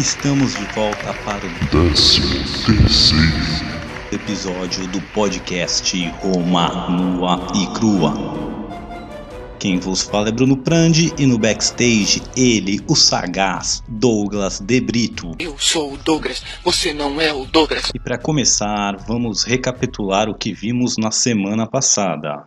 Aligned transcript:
estamos 0.00 0.54
de 0.54 0.64
volta 0.72 1.12
para 1.26 1.44
o 1.44 1.50
Décimo 1.70 2.42
terceiro 2.64 3.70
episódio 4.10 4.86
do 4.86 4.98
podcast 5.12 5.94
Roma 6.22 6.88
Nua 6.88 7.46
e 7.54 7.66
Crua. 7.78 8.14
Quem 9.58 9.78
vos 9.78 10.00
fala 10.00 10.28
é 10.30 10.32
Bruno 10.32 10.56
Prandi 10.56 11.12
e 11.18 11.26
no 11.26 11.36
backstage 11.36 12.22
ele, 12.34 12.80
o 12.88 12.96
sagaz 12.96 13.82
Douglas 13.86 14.58
De 14.58 14.80
Brito. 14.80 15.32
Eu 15.38 15.58
sou 15.58 15.92
o 15.92 15.98
Douglas, 15.98 16.42
você 16.64 16.94
não 16.94 17.20
é 17.20 17.30
o 17.34 17.44
Douglas. 17.44 17.90
E 17.94 18.00
para 18.00 18.16
começar, 18.16 18.96
vamos 19.06 19.44
recapitular 19.44 20.30
o 20.30 20.34
que 20.34 20.54
vimos 20.54 20.96
na 20.96 21.10
semana 21.10 21.66
passada. 21.66 22.42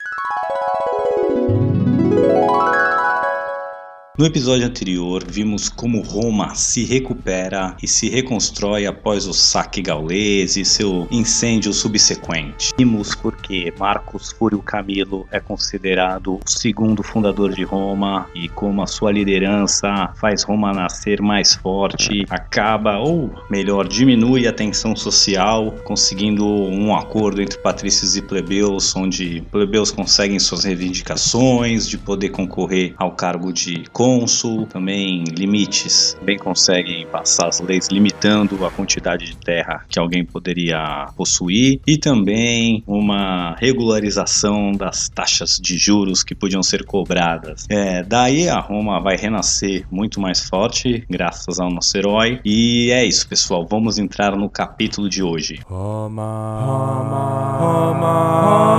No 4.15 4.27
episódio 4.27 4.67
anterior, 4.67 5.23
vimos 5.27 5.69
como 5.69 5.99
Roma 5.99 6.53
se 6.53 6.85
recupera 6.85 7.75
e 7.81 7.87
se 7.87 8.09
reconstrói 8.09 8.85
após 8.85 9.25
o 9.25 9.33
saque 9.33 9.81
gaulês 9.81 10.55
e 10.55 10.63
seu 10.63 11.07
incêndio 11.09 11.73
subsequente. 11.73 12.73
Vimos 12.77 13.15
porque 13.15 13.73
Marcos 13.75 14.31
Fúrio 14.31 14.61
Camilo 14.61 15.27
é 15.31 15.39
considerado 15.39 16.35
o 16.35 16.41
segundo 16.45 17.01
fundador 17.01 17.55
de 17.55 17.63
Roma 17.63 18.29
e 18.35 18.47
como 18.49 18.83
a 18.83 18.85
sua 18.85 19.11
liderança 19.11 20.13
faz 20.21 20.43
Roma 20.43 20.71
nascer 20.71 21.19
mais 21.19 21.55
forte, 21.55 22.23
acaba 22.29 22.99
ou 22.99 23.33
melhor 23.49 23.87
diminui 23.87 24.47
a 24.47 24.53
tensão 24.53 24.95
social, 24.95 25.71
conseguindo 25.85 26.45
um 26.45 26.95
acordo 26.95 27.41
entre 27.41 27.57
patrícios 27.57 28.15
e 28.15 28.21
plebeus, 28.21 28.95
onde 28.95 29.41
plebeus 29.51 29.89
conseguem 29.89 30.37
suas 30.37 30.65
reivindicações 30.65 31.89
de 31.89 31.97
poder 31.97 32.29
concorrer 32.29 32.93
ao 32.95 33.13
cargo 33.13 33.51
de 33.51 33.81
cônsul, 34.03 34.65
também 34.65 35.23
limites, 35.23 36.17
também 36.19 36.37
conseguem 36.37 37.07
passar 37.07 37.47
as 37.47 37.61
leis 37.61 37.87
limitando 37.87 38.65
a 38.65 38.69
quantidade 38.69 39.27
de 39.27 39.37
terra 39.37 39.85
que 39.87 39.97
alguém 39.97 40.25
poderia 40.25 41.07
possuir 41.15 41.79
e 41.87 41.97
também 41.97 42.83
uma 42.85 43.55
regularização 43.57 44.73
das 44.73 45.07
taxas 45.07 45.57
de 45.57 45.77
juros 45.77 46.21
que 46.21 46.35
podiam 46.35 46.61
ser 46.61 46.83
cobradas. 46.83 47.65
É, 47.69 48.03
daí 48.03 48.49
a 48.49 48.59
Roma 48.59 48.99
vai 48.99 49.15
renascer 49.15 49.85
muito 49.89 50.19
mais 50.19 50.49
forte, 50.49 51.05
graças 51.09 51.57
ao 51.57 51.71
nosso 51.71 51.97
herói. 51.97 52.41
E 52.43 52.91
é 52.91 53.05
isso, 53.05 53.25
pessoal. 53.25 53.65
Vamos 53.65 53.97
entrar 53.97 54.35
no 54.35 54.49
capítulo 54.49 55.07
de 55.07 55.23
hoje. 55.23 55.61
Roma, 55.65 56.59
Roma, 56.61 57.57
Roma, 57.57 58.73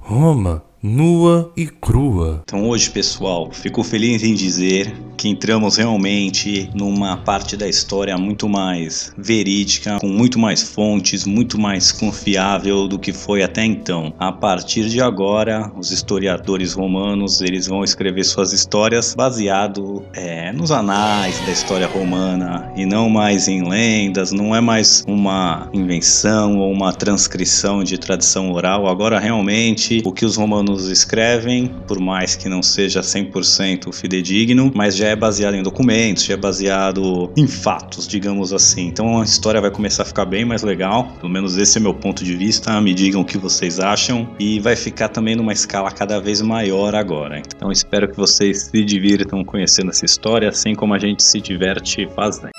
Roma, 0.00 0.63
nua 0.86 1.50
e 1.56 1.66
crua. 1.66 2.42
Então 2.44 2.68
hoje, 2.68 2.90
pessoal, 2.90 3.48
fico 3.50 3.82
feliz 3.82 4.22
em 4.22 4.34
dizer 4.34 4.94
que 5.16 5.30
entramos 5.30 5.78
realmente 5.78 6.68
numa 6.74 7.16
parte 7.16 7.56
da 7.56 7.66
história 7.66 8.18
muito 8.18 8.46
mais 8.46 9.10
verídica, 9.16 9.98
com 9.98 10.08
muito 10.08 10.38
mais 10.38 10.62
fontes, 10.62 11.24
muito 11.24 11.58
mais 11.58 11.90
confiável 11.90 12.86
do 12.86 12.98
que 12.98 13.14
foi 13.14 13.42
até 13.42 13.64
então. 13.64 14.12
A 14.18 14.30
partir 14.30 14.90
de 14.90 15.00
agora, 15.00 15.72
os 15.74 15.90
historiadores 15.90 16.74
romanos 16.74 17.40
eles 17.40 17.66
vão 17.66 17.82
escrever 17.82 18.24
suas 18.24 18.52
histórias 18.52 19.14
baseado 19.14 20.04
é, 20.12 20.52
nos 20.52 20.70
anais 20.70 21.40
da 21.46 21.52
história 21.52 21.86
romana 21.86 22.70
e 22.76 22.84
não 22.84 23.08
mais 23.08 23.48
em 23.48 23.66
lendas. 23.66 24.32
Não 24.32 24.54
é 24.54 24.60
mais 24.60 25.02
uma 25.08 25.66
invenção 25.72 26.58
ou 26.58 26.70
uma 26.70 26.92
transcrição 26.92 27.82
de 27.82 27.96
tradição 27.96 28.52
oral. 28.52 28.86
Agora 28.86 29.18
realmente 29.18 30.02
o 30.04 30.12
que 30.12 30.26
os 30.26 30.36
romanos 30.36 30.73
escrevem, 30.82 31.68
por 31.86 31.98
mais 31.98 32.36
que 32.36 32.48
não 32.48 32.62
seja 32.62 33.00
100% 33.00 33.92
fidedigno, 33.92 34.70
mas 34.74 34.96
já 34.96 35.08
é 35.08 35.16
baseado 35.16 35.54
em 35.54 35.62
documentos, 35.62 36.24
já 36.24 36.34
é 36.34 36.36
baseado 36.36 37.32
em 37.36 37.46
fatos, 37.46 38.06
digamos 38.06 38.52
assim. 38.52 38.86
Então 38.86 39.20
a 39.20 39.24
história 39.24 39.60
vai 39.60 39.70
começar 39.70 40.02
a 40.02 40.06
ficar 40.06 40.24
bem 40.24 40.44
mais 40.44 40.62
legal, 40.62 41.08
pelo 41.20 41.32
menos 41.32 41.56
esse 41.56 41.78
é 41.78 41.80
meu 41.80 41.94
ponto 41.94 42.24
de 42.24 42.36
vista. 42.36 42.80
Me 42.80 42.92
digam 42.94 43.22
o 43.22 43.24
que 43.24 43.38
vocês 43.38 43.80
acham 43.80 44.28
e 44.38 44.60
vai 44.60 44.76
ficar 44.76 45.08
também 45.08 45.36
numa 45.36 45.52
escala 45.52 45.90
cada 45.90 46.20
vez 46.20 46.40
maior 46.40 46.94
agora. 46.94 47.38
Então 47.38 47.70
espero 47.70 48.08
que 48.08 48.16
vocês 48.16 48.70
se 48.72 48.84
divirtam 48.84 49.44
conhecendo 49.44 49.90
essa 49.90 50.04
história, 50.04 50.48
assim 50.48 50.74
como 50.74 50.94
a 50.94 50.98
gente 50.98 51.22
se 51.22 51.40
diverte 51.40 52.08
fazendo. 52.14 52.50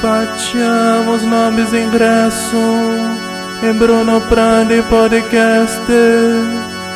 Facciamo 0.00 1.14
snobis 1.16 1.72
ingresso 1.72 3.31
in 3.62 3.78
Bruno 3.78 4.20
Prandi 4.28 4.82
Podcast 4.82 5.88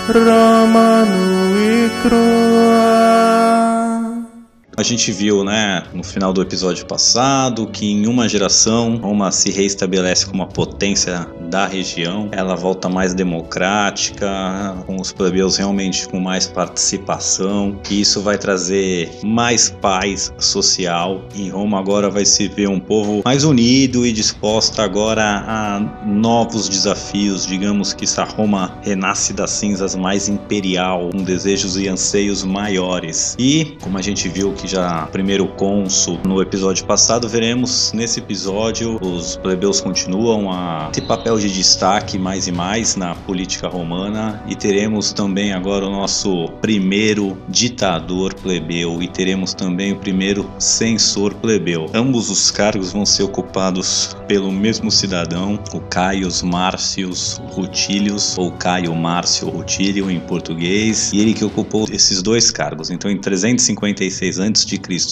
Roma 0.08 1.04
nua 1.04 1.58
e 1.58 1.90
crua. 2.02 3.85
A 4.78 4.82
gente 4.82 5.10
viu, 5.10 5.42
né, 5.42 5.84
no 5.94 6.04
final 6.04 6.34
do 6.34 6.42
episódio 6.42 6.84
passado, 6.84 7.66
que 7.66 7.90
em 7.90 8.06
uma 8.06 8.28
geração 8.28 8.96
Roma 8.96 9.32
se 9.32 9.50
reestabelece 9.50 10.26
como 10.26 10.42
a 10.42 10.46
potência 10.46 11.26
da 11.48 11.66
região. 11.66 12.28
Ela 12.30 12.54
volta 12.54 12.86
mais 12.86 13.14
democrática, 13.14 14.28
com 14.86 15.00
os 15.00 15.12
plebeus 15.12 15.56
realmente 15.56 16.06
com 16.06 16.20
mais 16.20 16.46
participação. 16.46 17.80
E 17.90 18.02
isso 18.02 18.20
vai 18.20 18.36
trazer 18.36 19.10
mais 19.24 19.70
paz 19.70 20.30
social. 20.38 21.22
E 21.34 21.48
Roma 21.48 21.78
agora 21.78 22.10
vai 22.10 22.26
se 22.26 22.46
ver 22.46 22.68
um 22.68 22.78
povo 22.78 23.22
mais 23.24 23.44
unido 23.44 24.04
e 24.06 24.12
disposta 24.12 24.82
agora 24.82 25.42
a 25.46 25.80
novos 26.04 26.68
desafios. 26.68 27.46
Digamos 27.46 27.94
que 27.94 28.04
essa 28.04 28.24
Roma 28.24 28.78
renasce 28.82 29.32
das 29.32 29.52
cinzas 29.52 29.94
mais 29.94 30.28
imperial, 30.28 31.08
com 31.12 31.22
desejos 31.22 31.78
e 31.78 31.88
anseios 31.88 32.44
maiores. 32.44 33.34
E, 33.38 33.76
como 33.80 33.96
a 33.96 34.02
gente 34.02 34.28
viu 34.28 34.52
que 34.52 34.65
já 34.66 35.06
primeiro 35.06 35.46
cônsul 35.46 36.18
no 36.24 36.42
episódio 36.42 36.84
passado, 36.84 37.28
veremos 37.28 37.92
nesse 37.92 38.20
episódio 38.20 38.98
os 39.00 39.36
plebeus 39.36 39.80
continuam 39.80 40.50
a 40.50 40.90
ter 40.92 41.02
papel 41.02 41.38
de 41.38 41.50
destaque 41.50 42.18
mais 42.18 42.46
e 42.46 42.52
mais 42.52 42.96
na 42.96 43.14
política 43.14 43.68
romana 43.68 44.42
e 44.48 44.54
teremos 44.54 45.12
também 45.12 45.52
agora 45.52 45.86
o 45.86 45.90
nosso 45.90 46.48
primeiro 46.60 47.36
ditador 47.48 48.34
plebeu 48.34 49.02
e 49.02 49.08
teremos 49.08 49.54
também 49.54 49.92
o 49.92 49.96
primeiro 49.96 50.48
censor 50.58 51.34
plebeu. 51.34 51.86
Ambos 51.94 52.30
os 52.30 52.50
cargos 52.50 52.92
vão 52.92 53.06
ser 53.06 53.22
ocupados 53.22 54.16
pelo 54.26 54.50
mesmo 54.50 54.90
cidadão, 54.90 55.58
o 55.72 55.80
Caius 55.80 56.42
Március 56.42 57.40
Rutílius 57.50 58.36
ou 58.36 58.50
Caio 58.52 58.94
Márcio 58.94 59.48
Rutílio 59.48 60.10
em 60.10 60.20
português, 60.20 61.12
e 61.12 61.20
ele 61.20 61.34
que 61.34 61.44
ocupou 61.44 61.86
esses 61.90 62.22
dois 62.22 62.50
cargos. 62.50 62.90
Então 62.90 63.10
em 63.10 63.18
356 63.18 64.40
a.C. 64.40 64.55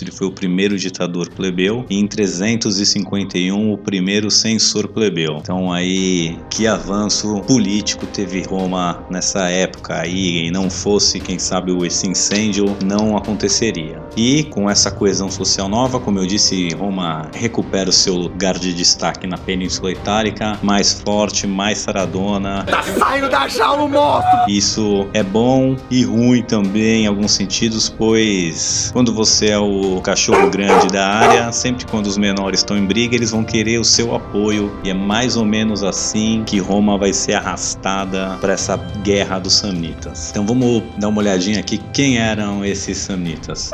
ele 0.03 0.11
foi 0.11 0.27
o 0.27 0.33
primeiro 0.33 0.79
ditador 0.79 1.29
plebeu 1.31 1.85
e 1.91 1.99
em 1.99 2.07
351 2.07 3.73
o 3.73 3.79
primeiro 3.79 4.31
censor 4.31 4.89
plebeu. 4.89 5.39
Então 5.41 5.73
aí 5.73 6.39
que 6.49 6.67
avanço 6.67 7.41
político 7.47 8.07
teve 8.07 8.43
Roma 8.43 9.05
nessa 9.11 9.49
época 9.51 10.01
aí 10.01 10.47
e 10.47 10.51
não 10.51 10.71
fosse, 10.71 11.21
quem 11.21 11.39
sabe, 11.39 11.75
esse 11.87 12.09
incêndio 12.09 12.77
não 12.85 13.17
aconteceria. 13.17 14.01
E 14.17 14.45
com 14.45 14.71
essa 14.71 14.91
coesão 14.91 15.31
social 15.31 15.69
nova, 15.69 15.99
como 15.99 16.19
eu 16.19 16.27
disse, 16.27 16.73
Roma 16.75 17.29
recupera 17.35 17.91
o 17.91 17.93
seu 17.93 18.15
lugar 18.15 18.59
de 18.59 18.73
destaque 18.73 19.27
na 19.27 19.37
Península 19.37 19.93
Itálica, 19.93 20.59
mais 20.63 21.01
forte, 21.01 21.47
mais 21.47 21.79
saradona. 21.79 22.65
Tá 22.65 22.83
saindo 22.83 23.29
da 23.29 23.49
jaula, 23.49 23.89
monstro! 23.89 24.49
Isso 24.49 25.09
é 25.13 25.23
bom 25.23 25.77
e 25.91 26.05
ruim 26.05 26.43
também 26.43 27.05
em 27.05 27.07
alguns 27.07 27.33
sentidos, 27.33 27.89
pois 27.89 28.91
quando 28.93 29.13
você 29.13 29.34
é 29.43 29.59
o 29.59 30.01
cachorro 30.01 30.51
grande 30.51 30.89
da 30.89 31.07
área, 31.07 31.53
sempre 31.53 31.87
quando 31.87 32.07
os 32.07 32.17
menores 32.17 32.61
estão 32.61 32.77
em 32.77 32.85
briga, 32.85 33.15
eles 33.15 33.31
vão 33.31 33.43
querer 33.45 33.79
o 33.79 33.85
seu 33.85 34.15
apoio 34.15 34.73
e 34.85 34.91
é 34.91 34.95
mais 34.95 35.37
ou 35.37 35.45
menos 35.45 35.83
assim 35.83 36.43
que 36.47 36.59
Roma 36.59 36.99
vai 36.99 37.13
ser 37.13 37.35
arrastada 37.35 38.39
para 38.41 38.53
essa 38.53 38.77
guerra 39.03 39.39
dos 39.39 39.55
samnitas. 39.55 40.31
Então 40.31 40.47
vamos 40.47 40.83
dar 40.99 41.09
uma 41.09 41.21
olhadinha 41.21 41.61
aqui 41.61 41.79
quem 41.93 42.19
eram 42.19 42.65
esses 42.65 42.99
samnitas. 42.99 43.71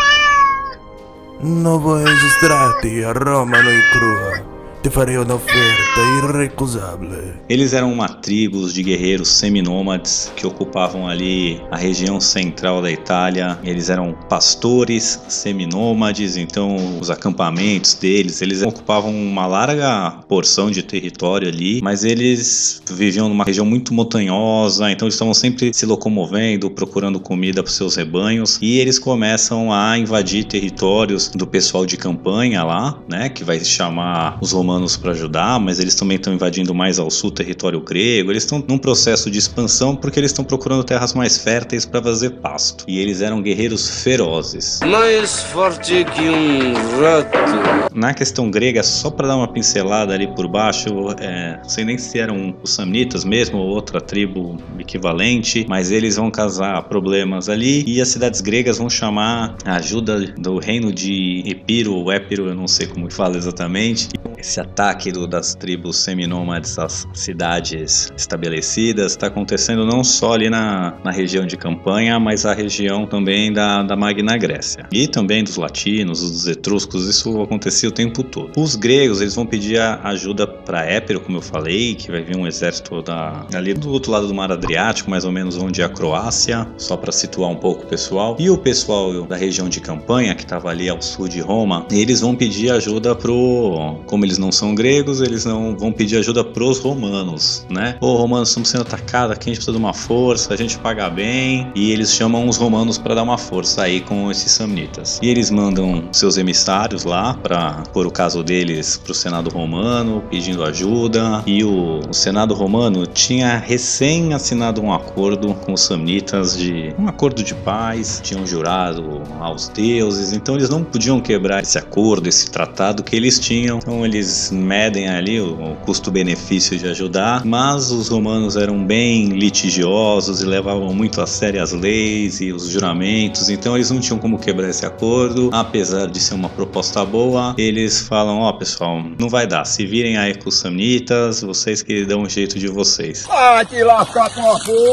Registrarti 1.41 3.05
a 3.05 3.13
Roma 3.13 3.59
e 3.59 3.83
crua? 3.93 4.50
Ti 4.83 4.89
farei 4.89 5.19
un'offerta 5.19 6.01
irrecusabile. 6.25 7.35
Eles 7.51 7.75
eram 7.75 7.93
uma 7.93 8.09
tribo 8.09 8.67
de 8.67 8.83
guerreiros 8.83 9.29
seminômades 9.29 10.33
que 10.35 10.47
ocupavam 10.47 11.07
ali 11.07 11.61
a 11.71 11.77
região 11.77 12.19
central 12.19 12.81
da 12.81 12.91
Itália. 12.91 13.59
Eles 13.63 13.91
eram 13.91 14.15
pastores 14.27 15.21
seminômades, 15.29 16.39
então 16.39 16.99
os 16.99 17.11
acampamentos 17.11 17.93
deles, 17.93 18.41
eles 18.41 18.63
ocupavam 18.63 19.11
uma 19.11 19.47
larga 19.47 20.13
porção 20.27 20.71
de 20.71 20.83
território 20.83 21.47
ali, 21.47 21.83
mas 21.83 22.03
eles 22.03 22.83
viviam 22.91 23.29
numa 23.29 23.45
região 23.45 23.67
muito 23.67 23.93
montanhosa, 23.93 24.91
então 24.91 25.07
eles 25.07 25.15
estavam 25.15 25.35
sempre 25.35 25.75
se 25.75 25.85
locomovendo, 25.85 26.71
procurando 26.71 27.21
comida 27.21 27.63
para 27.63 27.71
seus 27.71 27.97
rebanhos, 27.97 28.59
e 28.63 28.79
eles 28.79 28.99
começam 28.99 29.71
a 29.71 29.99
invadir 29.99 30.45
territórios 30.45 31.29
do 31.29 31.47
pessoal 31.47 31.85
de 31.85 31.99
campanha 31.99 32.65
lá, 32.65 32.99
né, 33.07 33.29
que 33.29 33.45
vai 33.45 33.63
chamar 33.63 34.39
os 34.41 34.53
romanos 34.53 34.70
romanos 34.71 34.97
para 34.97 35.11
ajudar, 35.11 35.59
mas 35.59 35.81
eles 35.81 35.95
também 35.95 36.17
estão 36.17 36.33
invadindo 36.33 36.73
mais 36.73 36.99
ao 36.99 37.11
sul 37.11 37.31
território 37.31 37.81
grego. 37.81 38.31
Eles 38.31 38.45
estão 38.45 38.65
num 38.67 38.79
processo 38.79 39.29
de 39.31 39.39
expansão 39.39 39.97
porque 39.97 40.21
eles 40.21 40.31
estão 40.31 40.45
procurando 40.45 40.85
terras 40.85 41.13
mais 41.13 41.39
férteis 41.39 41.85
para 41.85 42.01
fazer 42.01 42.31
pasto. 42.31 42.85
E 42.87 43.01
eles 43.01 43.21
eram 43.21 43.43
guerreiros 43.43 44.03
ferozes. 44.03 44.81
Mais 44.87 45.43
forte 45.43 46.05
que 46.05 46.29
um 46.29 46.73
rato. 47.01 47.91
Na 47.93 48.15
questão 48.15 48.51
grega, 48.51 48.83
só 48.83 49.11
para 49.11 49.29
dar 49.29 49.37
uma 49.37 49.49
pincelada 49.49 50.15
ali 50.15 50.29
por 50.29 50.47
baixo, 50.47 50.89
é, 51.19 51.59
não 51.61 51.69
sei 51.69 51.85
nem 51.85 51.99
se 51.99 52.19
eram 52.19 52.55
os 52.63 52.73
samnitas 52.73 53.25
mesmo 53.25 53.59
ou 53.59 53.69
outra 53.69 54.01
tribo 54.01 54.57
equivalente, 54.79 55.67
mas 55.69 55.91
eles 55.91 56.17
vão 56.17 56.31
causar 56.31 56.81
problemas 56.85 57.49
ali 57.49 57.85
e 57.87 58.01
as 58.01 58.09
cidades 58.09 58.41
gregas 58.41 58.79
vão 58.79 58.89
chamar 58.89 59.57
a 59.65 59.77
ajuda 59.77 60.21
do 60.39 60.59
reino 60.59 60.93
de 60.93 61.43
Epiro 61.45 61.95
ou 61.95 62.13
Épiro, 62.13 62.49
eu 62.49 62.55
não 62.55 62.69
sei 62.69 62.87
como 62.87 63.11
fala 63.11 63.37
exatamente. 63.37 64.09
Esse 64.39 64.60
ataque 64.61 65.11
do, 65.11 65.27
das 65.27 65.55
tribos 65.55 65.97
seminômades 65.99 66.79
às 66.79 67.07
cidades 67.13 68.13
estabelecidas 68.17 69.13
está 69.13 69.27
acontecendo 69.27 69.85
não 69.85 70.05
só 70.05 70.35
ali 70.35 70.49
na, 70.51 70.95
na 71.05 71.11
região 71.11 71.47
de 71.47 71.57
campanha, 71.57 72.19
mas 72.19 72.47
a 72.47 72.55
região 72.55 73.07
também 73.07 73.53
da, 73.53 73.83
da 73.83 73.97
Magna 73.97 74.37
Grécia. 74.37 74.87
E 74.93 75.07
também 75.07 75.43
dos 75.43 75.57
latinos, 75.57 76.21
dos 76.21 76.47
etruscos, 76.47 77.09
isso 77.09 77.41
acontecia 77.43 77.89
o 77.89 77.93
tempo 77.93 78.23
todo. 78.23 78.51
Os 78.57 78.77
gregos, 78.77 79.21
eles 79.21 79.35
vão 79.35 79.47
pedir 79.47 79.81
ajuda 79.81 80.47
para 80.47 80.85
Épiro, 80.85 81.21
como 81.21 81.39
eu 81.39 81.43
falei, 81.43 81.95
que 81.95 82.11
vai 82.11 82.23
vir 82.23 82.37
um 82.37 82.47
exército 82.47 83.03
da, 83.03 83.47
ali 83.55 83.75
do 83.75 83.91
outro 83.91 84.13
lado 84.13 84.27
do 84.27 84.35
Mar 84.35 84.53
Adriático, 84.53 85.11
mais 85.11 85.25
ou 85.25 85.33
menos 85.33 85.57
onde 85.57 85.83
é 85.83 85.85
a 85.85 85.89
Croácia, 85.89 86.67
só 86.77 86.97
para 86.97 87.13
situar 87.13 87.51
um 87.51 87.57
pouco 87.57 87.85
o 87.85 87.87
pessoal. 87.87 88.37
E 88.39 88.51
o 88.51 88.59
pessoal 88.59 89.23
da 89.25 89.37
região 89.37 89.69
de 89.69 89.81
campanha, 89.81 90.35
que 90.35 90.43
estava 90.43 90.69
ali 90.69 90.89
ao 90.89 91.01
sul 91.01 91.29
de 91.29 91.41
Roma, 91.41 91.87
eles 91.91 92.21
vão 92.21 92.35
pedir 92.35 92.71
ajuda 92.71 93.15
pro. 93.15 94.01
Como 94.07 94.25
eles 94.25 94.39
não 94.39 94.50
são 94.53 94.75
gregos, 94.75 95.21
eles 95.21 95.45
não 95.45 95.77
vão 95.77 95.93
pedir 95.93 96.17
ajuda 96.17 96.45
pros 96.45 96.79
romanos, 96.79 97.67
né? 97.71 97.97
Ô, 98.01 98.17
romanos, 98.17 98.49
estamos 98.49 98.69
sendo 98.69 98.83
atacados 98.83 99.37
aqui, 99.37 99.51
a 99.51 99.55
gente 99.55 99.57
precisa 99.57 99.73
de 99.73 99.79
uma 99.79 99.95
força, 99.95 100.55
a 100.55 100.57
gente 100.57 100.79
paga 100.79 101.09
bem. 101.09 101.71
E 101.75 101.93
eles 101.93 102.13
chamam 102.13 102.49
os 102.49 102.57
romanos 102.57 102.99
para 102.99 103.15
dar 103.15 103.23
uma 103.23 103.39
força 103.39 103.83
aí 103.83 104.01
com 104.01 104.31
esses 104.31 104.53
samnitas. 104.53 105.19
E 105.23 105.29
eles 105.29 105.51
mandam 105.51 106.09
seus 106.13 106.37
emissários 106.37 107.05
lá 107.05 107.35
para 107.35 107.83
pôr 107.93 108.07
o 108.07 108.11
caso 108.11 108.43
deles 108.43 108.97
pro 108.97 109.15
Senado 109.15 109.51
romano, 109.51 110.23
pedindo 110.31 110.65
ajuda. 110.65 111.43
E 111.47 111.65
o, 111.65 112.01
o 112.09 112.15
Senado 112.15 112.55
romano 112.55 113.07
tinha 113.07 113.57
recém 113.57 114.35
assinado 114.35 114.81
um 114.81 114.93
acordo 114.93 115.55
com 115.55 115.73
os 115.73 115.83
samnitas 115.83 116.57
de 116.57 116.95
um 116.99 117.09
acordo 117.09 117.43
de 117.43 117.55
paz, 117.55 118.21
tinham 118.23 118.47
jurado 118.47 119.23
aos 119.41 119.69
deuses, 119.69 120.33
então 120.33 120.55
eles 120.55 120.69
não 120.69 120.85
podiam 120.85 121.21
quebrar 121.21 121.63
esse 121.63 121.79
acordo, 121.79 122.29
esse 122.29 122.51
tratado 122.51 123.03
que 123.03 123.15
eles 123.15 123.39
tinham. 123.39 123.79
Então 123.79 124.05
eles 124.05 124.40
medem 124.51 125.09
ali 125.09 125.41
o, 125.41 125.73
o 125.73 125.77
custo-benefício 125.77 126.79
de 126.79 126.87
ajudar, 126.89 127.45
mas 127.45 127.91
os 127.91 128.09
romanos 128.09 128.57
eram 128.57 128.85
bem 128.85 129.31
litigiosos 129.31 130.41
e 130.43 130.47
levavam 130.47 130.95
muito 130.95 131.21
a 131.21 131.27
sério 131.27 131.63
as 131.63 131.73
leis 131.73 132.41
e 132.41 132.53
os 132.53 132.69
juramentos, 132.69 133.51
então 133.51 133.75
eles 133.75 133.91
não 133.91 134.01
tinham 134.01 134.19
como 134.19 134.39
quebrar 134.39 134.69
esse 134.69 134.87
acordo, 134.87 135.51
apesar 135.53 136.07
de 136.07 136.21
ser 136.21 136.35
uma 136.35 136.49
proposta 136.49 137.05
boa, 137.05 137.55
eles 137.59 138.01
falam, 138.01 138.39
ó 138.39 138.49
oh, 138.49 138.55
pessoal, 138.55 139.03
não 139.19 139.29
vai 139.29 139.47
dar, 139.47 139.65
se 139.65 139.85
virem 139.85 140.17
aí 140.17 140.35
com 140.35 140.49
os 140.49 140.59
samnitas, 140.59 141.43
vocês 141.43 141.83
que 141.83 142.05
dão 142.05 142.23
um 142.23 142.29
jeito 142.29 142.59
de 142.59 142.69
vocês. 142.69 143.27
Ah, 143.29 143.63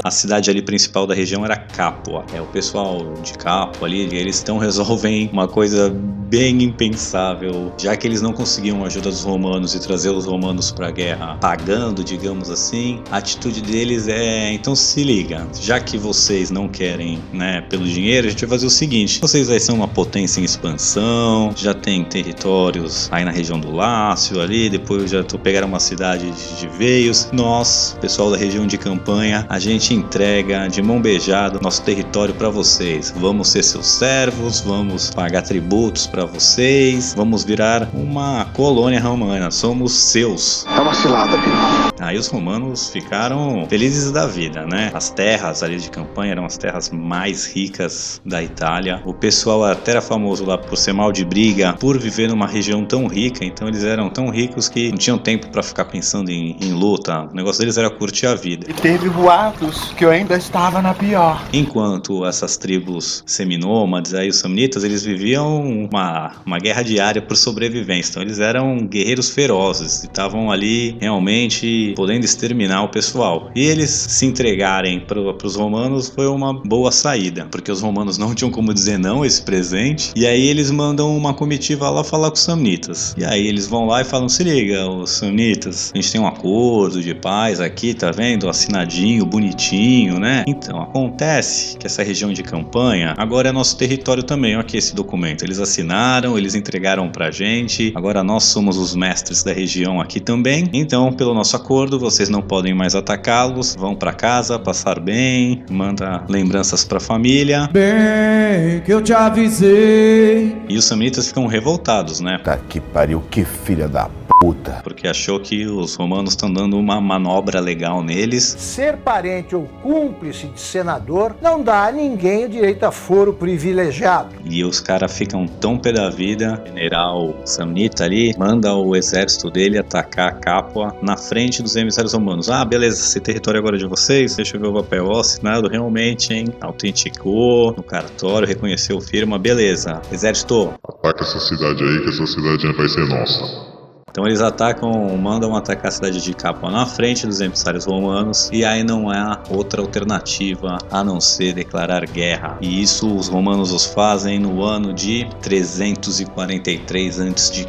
a 0.03 0.11
cidade 0.11 0.49
ali 0.49 0.61
principal 0.61 1.05
da 1.05 1.13
região 1.13 1.45
era 1.45 1.55
Capua. 1.55 2.25
É 2.33 2.41
o 2.41 2.45
pessoal 2.47 3.13
de 3.23 3.33
Capua 3.33 3.87
ali, 3.87 4.03
eles 4.15 4.37
estão 4.37 4.57
resolvem 4.57 5.29
uma 5.31 5.47
coisa 5.47 5.95
bem 6.29 6.63
impensável, 6.63 7.71
já 7.77 7.95
que 7.95 8.07
eles 8.07 8.21
não 8.21 8.33
conseguiam 8.33 8.83
ajuda 8.83 9.09
dos 9.09 9.23
romanos 9.23 9.73
e 9.75 9.79
trazer 9.79 10.09
os 10.09 10.25
romanos 10.25 10.71
para 10.71 10.87
a 10.87 10.91
guerra 10.91 11.37
pagando, 11.39 12.03
digamos 12.03 12.49
assim. 12.49 13.01
A 13.11 13.17
atitude 13.17 13.61
deles 13.61 14.07
é, 14.07 14.51
então 14.51 14.75
se 14.75 15.03
liga, 15.03 15.47
já 15.59 15.79
que 15.79 15.97
vocês 15.97 16.51
não 16.51 16.67
querem, 16.67 17.19
né, 17.31 17.61
pelo 17.69 17.85
dinheiro, 17.85 18.27
a 18.27 18.29
gente 18.29 18.45
vai 18.45 18.57
fazer 18.57 18.67
o 18.67 18.69
seguinte: 18.69 19.19
vocês 19.19 19.47
vai 19.47 19.59
ser 19.59 19.71
uma 19.71 19.87
potência 19.87 20.41
em 20.41 20.43
expansão, 20.43 21.53
já 21.55 21.73
tem 21.73 22.03
territórios 22.03 23.07
aí 23.11 23.23
na 23.23 23.31
região 23.31 23.59
do 23.59 23.71
Lácio 23.71 24.41
ali, 24.41 24.69
depois 24.69 25.09
já 25.09 25.23
tô 25.23 25.37
pegaram 25.37 25.67
uma 25.67 25.79
cidade 25.79 26.31
de 26.31 26.67
veios. 26.77 27.29
Nós, 27.31 27.97
pessoal 28.01 28.31
da 28.31 28.37
região 28.37 28.67
de 28.67 28.77
campanha, 28.77 29.45
a 29.49 29.59
gente 29.59 29.93
entrega 29.93 30.67
de 30.67 30.81
mão 30.81 31.01
beijada 31.01 31.59
nosso 31.61 31.81
território 31.83 32.33
para 32.33 32.49
vocês. 32.49 33.13
Vamos 33.15 33.49
ser 33.49 33.63
seus 33.63 33.87
servos, 33.87 34.59
vamos 34.61 35.09
pagar 35.09 35.41
tributos 35.41 36.07
para 36.17 36.25
vocês, 36.25 37.13
vamos 37.13 37.43
virar 37.43 37.89
uma 37.93 38.45
colônia 38.45 38.99
romana, 38.99 39.51
somos 39.51 39.93
seus. 39.93 40.65
É 40.65 40.81
uma 40.81 40.91
cilada, 40.91 41.39
filho. 41.39 41.66
Aí 41.99 42.17
os 42.17 42.27
romanos 42.27 42.89
ficaram 42.89 43.65
felizes 43.69 44.11
da 44.11 44.25
vida, 44.25 44.65
né? 44.65 44.91
As 44.93 45.09
terras 45.09 45.63
ali 45.63 45.77
de 45.77 45.89
campanha 45.89 46.33
eram 46.33 46.45
as 46.45 46.57
terras 46.57 46.89
mais 46.89 47.45
ricas 47.45 48.21
da 48.25 48.41
Itália. 48.41 49.01
O 49.05 49.13
pessoal 49.13 49.63
até 49.63 49.91
era 49.91 50.01
famoso 50.01 50.45
lá 50.45 50.57
por 50.57 50.77
ser 50.77 50.93
mal 50.93 51.11
de 51.11 51.25
briga, 51.25 51.73
por 51.73 51.97
viver 51.97 52.27
numa 52.29 52.47
região 52.47 52.85
tão 52.85 53.07
rica, 53.07 53.43
então 53.43 53.67
eles 53.67 53.83
eram 53.83 54.09
tão 54.09 54.29
ricos 54.29 54.69
que 54.69 54.89
não 54.89 54.97
tinham 54.97 55.17
tempo 55.17 55.47
para 55.49 55.63
ficar 55.63 55.85
pensando 55.85 56.29
em, 56.29 56.55
em 56.61 56.73
luta. 56.73 57.27
O 57.31 57.35
negócio 57.35 57.59
deles 57.59 57.77
era 57.77 57.89
curtir 57.89 58.27
a 58.27 58.35
vida. 58.35 58.67
E 58.69 58.73
teve 58.73 59.09
boatos 59.09 59.91
que 59.97 60.05
eu 60.05 60.11
ainda 60.11 60.35
estava 60.37 60.81
na 60.81 60.93
pior. 60.93 61.43
Enquanto 61.51 62.25
essas 62.25 62.57
tribos 62.57 63.23
seminômades, 63.25 64.13
aí 64.13 64.29
os 64.29 64.37
samnitas, 64.37 64.83
eles 64.83 65.03
viviam 65.03 65.61
uma, 65.61 66.33
uma 66.45 66.59
guerra 66.59 66.83
diária 66.83 67.21
por 67.21 67.35
sobrevivência. 67.35 68.11
Então 68.11 68.21
eles 68.21 68.39
eram 68.39 68.85
guerreiros 68.85 69.29
ferozes 69.29 70.03
e 70.03 70.07
estavam 70.07 70.51
ali 70.51 70.97
realmente 70.99 71.86
podendo 71.95 72.23
exterminar 72.23 72.83
o 72.83 72.89
pessoal. 72.89 73.51
E 73.55 73.65
eles 73.65 73.89
se 73.89 74.25
entregarem 74.25 74.99
para 74.99 75.19
os 75.19 75.55
romanos 75.55 76.09
foi 76.09 76.27
uma 76.27 76.53
boa 76.53 76.91
saída, 76.91 77.47
porque 77.51 77.71
os 77.71 77.81
romanos 77.81 78.17
não 78.17 78.33
tinham 78.33 78.51
como 78.51 78.73
dizer 78.73 78.97
não 78.97 79.23
a 79.23 79.27
esse 79.27 79.41
presente. 79.41 80.11
E 80.15 80.25
aí 80.25 80.47
eles 80.47 80.71
mandam 80.71 81.15
uma 81.15 81.33
comitiva 81.33 81.89
lá 81.89 82.03
falar 82.03 82.29
com 82.29 82.35
os 82.35 82.43
samnitas. 82.43 83.15
E 83.17 83.25
aí 83.25 83.47
eles 83.47 83.67
vão 83.67 83.85
lá 83.85 84.01
e 84.01 84.03
falam: 84.03 84.29
se 84.29 84.43
liga, 84.43 84.87
os 84.87 85.11
samnitas, 85.11 85.91
a 85.93 85.97
gente 85.97 86.11
tem 86.11 86.21
um 86.21 86.27
acordo 86.27 87.01
de 87.01 87.13
paz 87.13 87.59
aqui, 87.59 87.93
tá 87.93 88.11
vendo? 88.11 88.49
Assinadinho, 88.49 89.25
bonitinho, 89.25 90.19
né? 90.19 90.43
Então 90.47 90.81
acontece 90.81 91.77
que 91.77 91.85
essa 91.85 92.03
região 92.03 92.31
de 92.31 92.43
campanha 92.43 93.13
agora 93.17 93.49
é 93.49 93.51
nosso 93.51 93.77
território 93.77 94.23
também. 94.23 94.55
Olha 94.55 94.61
aqui 94.61 94.77
esse 94.77 94.93
documento. 94.93 95.43
Eles 95.43 95.59
assinaram, 95.59 96.37
eles 96.37 96.55
entregaram 96.55 97.09
pra 97.09 97.31
gente. 97.31 97.91
Agora 97.95 98.23
nós 98.23 98.43
somos 98.43 98.77
os 98.77 98.95
mestres 98.95 99.43
da 99.43 99.53
região 99.53 100.01
aqui 100.01 100.19
também. 100.19 100.69
Então, 100.73 101.11
pelo 101.13 101.33
nosso 101.33 101.55
acordo, 101.55 101.76
vocês 101.85 102.29
não 102.29 102.41
podem 102.41 102.73
mais 102.73 102.95
atacá-los. 102.95 103.75
Vão 103.75 103.95
para 103.95 104.11
casa, 104.11 104.57
passar 104.57 104.99
bem, 104.99 105.63
manda 105.69 106.23
lembranças 106.27 106.83
pra 106.83 106.99
família. 106.99 107.69
Bem 107.71 108.81
que 108.83 108.91
eu 108.91 109.01
te 109.01 109.13
avisei. 109.13 110.57
E 110.67 110.77
os 110.77 110.85
samnitas 110.85 111.27
ficam 111.27 111.45
revoltados, 111.45 112.19
né? 112.19 112.39
Tá 112.43 112.57
que 112.57 112.79
pariu, 112.79 113.21
que 113.29 113.45
filha 113.45 113.87
da 113.87 114.09
puta. 114.39 114.81
Porque 114.83 115.07
achou 115.07 115.39
que 115.39 115.65
os 115.65 115.95
romanos 115.95 116.31
estão 116.31 116.51
dando 116.51 116.77
uma 116.77 117.01
manobra 117.01 117.59
legal 117.59 118.03
neles. 118.03 118.43
Ser 118.57 118.97
parente 118.97 119.55
ou 119.55 119.63
cúmplice 119.81 120.47
de 120.47 120.59
senador 120.59 121.35
não 121.41 121.61
dá 121.61 121.87
a 121.87 121.91
ninguém 121.91 122.45
o 122.45 122.49
direito 122.49 122.83
a 122.83 122.91
foro 122.91 123.33
privilegiado. 123.33 124.35
E 124.45 124.63
os 124.63 124.79
caras 124.79 125.17
ficam 125.17 125.47
tão 125.47 125.77
pé 125.77 125.91
da 125.91 126.09
vida. 126.09 126.61
General 126.67 127.35
Samnita 127.45 128.03
ali 128.03 128.33
manda 128.37 128.73
o 128.73 128.95
exército 128.95 129.49
dele 129.49 129.77
atacar 129.77 130.39
Capua 130.39 130.95
na 131.01 131.17
frente 131.17 131.61
dos 131.67 131.75
emissários 131.75 132.13
romanos. 132.13 132.49
Ah, 132.49 132.65
beleza, 132.65 132.99
esse 132.99 133.19
território 133.19 133.59
agora 133.59 133.75
é 133.75 133.79
de 133.79 133.85
vocês. 133.85 134.35
Deixa 134.35 134.57
eu 134.57 134.61
ver 134.61 134.67
o 134.67 134.73
papel 134.73 135.05
Ó, 135.05 135.19
assinado 135.19 135.67
realmente, 135.67 136.33
hein? 136.33 136.47
Autenticou 136.61 137.73
no 137.75 137.83
cartório, 137.83 138.47
reconheceu 138.47 138.99
firma, 138.99 139.37
beleza. 139.37 140.01
Exército, 140.11 140.73
Ataca 140.83 141.23
essa 141.23 141.39
cidade 141.39 141.83
aí, 141.83 142.01
que 142.01 142.09
essa 142.09 142.25
cidade 142.25 142.71
vai 142.73 142.89
ser 142.89 143.05
nossa. 143.07 143.76
Então 144.17 144.25
eles 144.25 144.41
atacam, 144.41 145.15
mandam 145.15 145.55
atacar 145.55 145.89
a 145.89 145.91
cidade 145.91 146.23
de 146.23 146.33
Capua 146.33 146.71
na 146.71 146.87
frente 146.87 147.27
dos 147.27 147.39
emissários 147.39 147.85
romanos 147.85 148.49
e 148.51 148.65
aí 148.65 148.83
não 148.83 149.11
há 149.11 149.43
outra 149.47 149.79
alternativa 149.79 150.79
a 150.89 151.03
não 151.03 151.21
ser 151.21 151.53
declarar 151.53 152.03
guerra. 152.07 152.57
E 152.59 152.81
isso 152.81 153.15
os 153.15 153.27
romanos 153.27 153.71
os 153.71 153.85
fazem 153.85 154.39
no 154.39 154.63
ano 154.63 154.91
de 154.91 155.29
343 155.43 157.19
a.C. 157.19 157.67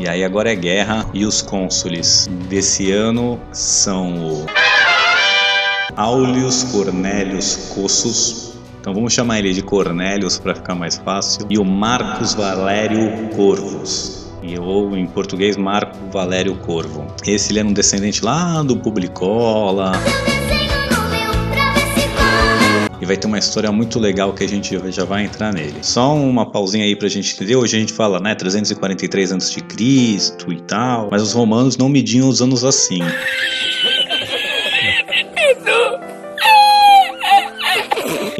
E 0.00 0.08
aí 0.08 0.24
agora 0.24 0.50
é 0.50 0.56
guerra 0.56 1.04
e 1.12 1.26
os 1.26 1.42
cônsules 1.42 2.26
desse 2.48 2.90
ano 2.90 3.38
são 3.52 4.14
o 4.14 4.46
Aulius 5.94 6.64
Cornelius 6.72 7.70
Cossus 7.74 8.52
então 8.80 8.94
vamos 8.94 9.12
chamar 9.12 9.38
ele 9.38 9.52
de 9.52 9.62
Cornélios 9.62 10.38
para 10.38 10.56
ficar 10.56 10.74
mais 10.74 10.96
fácil. 10.96 11.46
E 11.48 11.56
o 11.56 11.64
Marcos 11.64 12.34
Valério 12.34 13.28
Corvus. 13.28 14.21
E, 14.42 14.58
ou 14.58 14.96
em 14.96 15.06
português 15.06 15.56
Marco 15.56 15.96
Valério 16.10 16.56
Corvo. 16.56 17.06
Esse 17.26 17.52
ele 17.52 17.60
era 17.60 17.68
um 17.68 17.72
descendente 17.72 18.24
lá 18.24 18.62
do 18.62 18.76
Publicola. 18.76 19.92
e 23.02 23.04
vai 23.04 23.16
ter 23.16 23.26
uma 23.26 23.38
história 23.38 23.72
muito 23.72 23.98
legal 23.98 24.32
que 24.32 24.44
a 24.44 24.48
gente 24.48 24.78
já 24.92 25.04
vai 25.04 25.24
entrar 25.24 25.52
nele. 25.52 25.74
Só 25.82 26.14
uma 26.14 26.46
pausinha 26.46 26.84
aí 26.84 26.94
pra 26.94 27.08
gente 27.08 27.34
entender. 27.34 27.56
Hoje 27.56 27.76
a 27.76 27.80
gente 27.80 27.92
fala, 27.92 28.20
né, 28.20 28.32
343 28.32 29.32
a.C. 29.32 29.60
e 30.48 30.60
tal, 30.60 31.08
mas 31.10 31.20
os 31.20 31.32
romanos 31.32 31.76
não 31.76 31.88
mediam 31.88 32.28
os 32.28 32.40
anos 32.40 32.64
assim. 32.64 33.00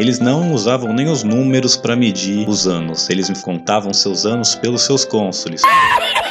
Eles 0.02 0.18
não 0.18 0.52
usavam 0.52 0.92
nem 0.92 1.06
os 1.06 1.22
números 1.22 1.76
para 1.76 1.94
medir 1.94 2.48
os 2.48 2.66
anos, 2.66 3.08
eles 3.08 3.30
contavam 3.40 3.94
seus 3.94 4.26
anos 4.26 4.52
pelos 4.52 4.82
seus 4.82 5.04
cônsules. 5.04 5.62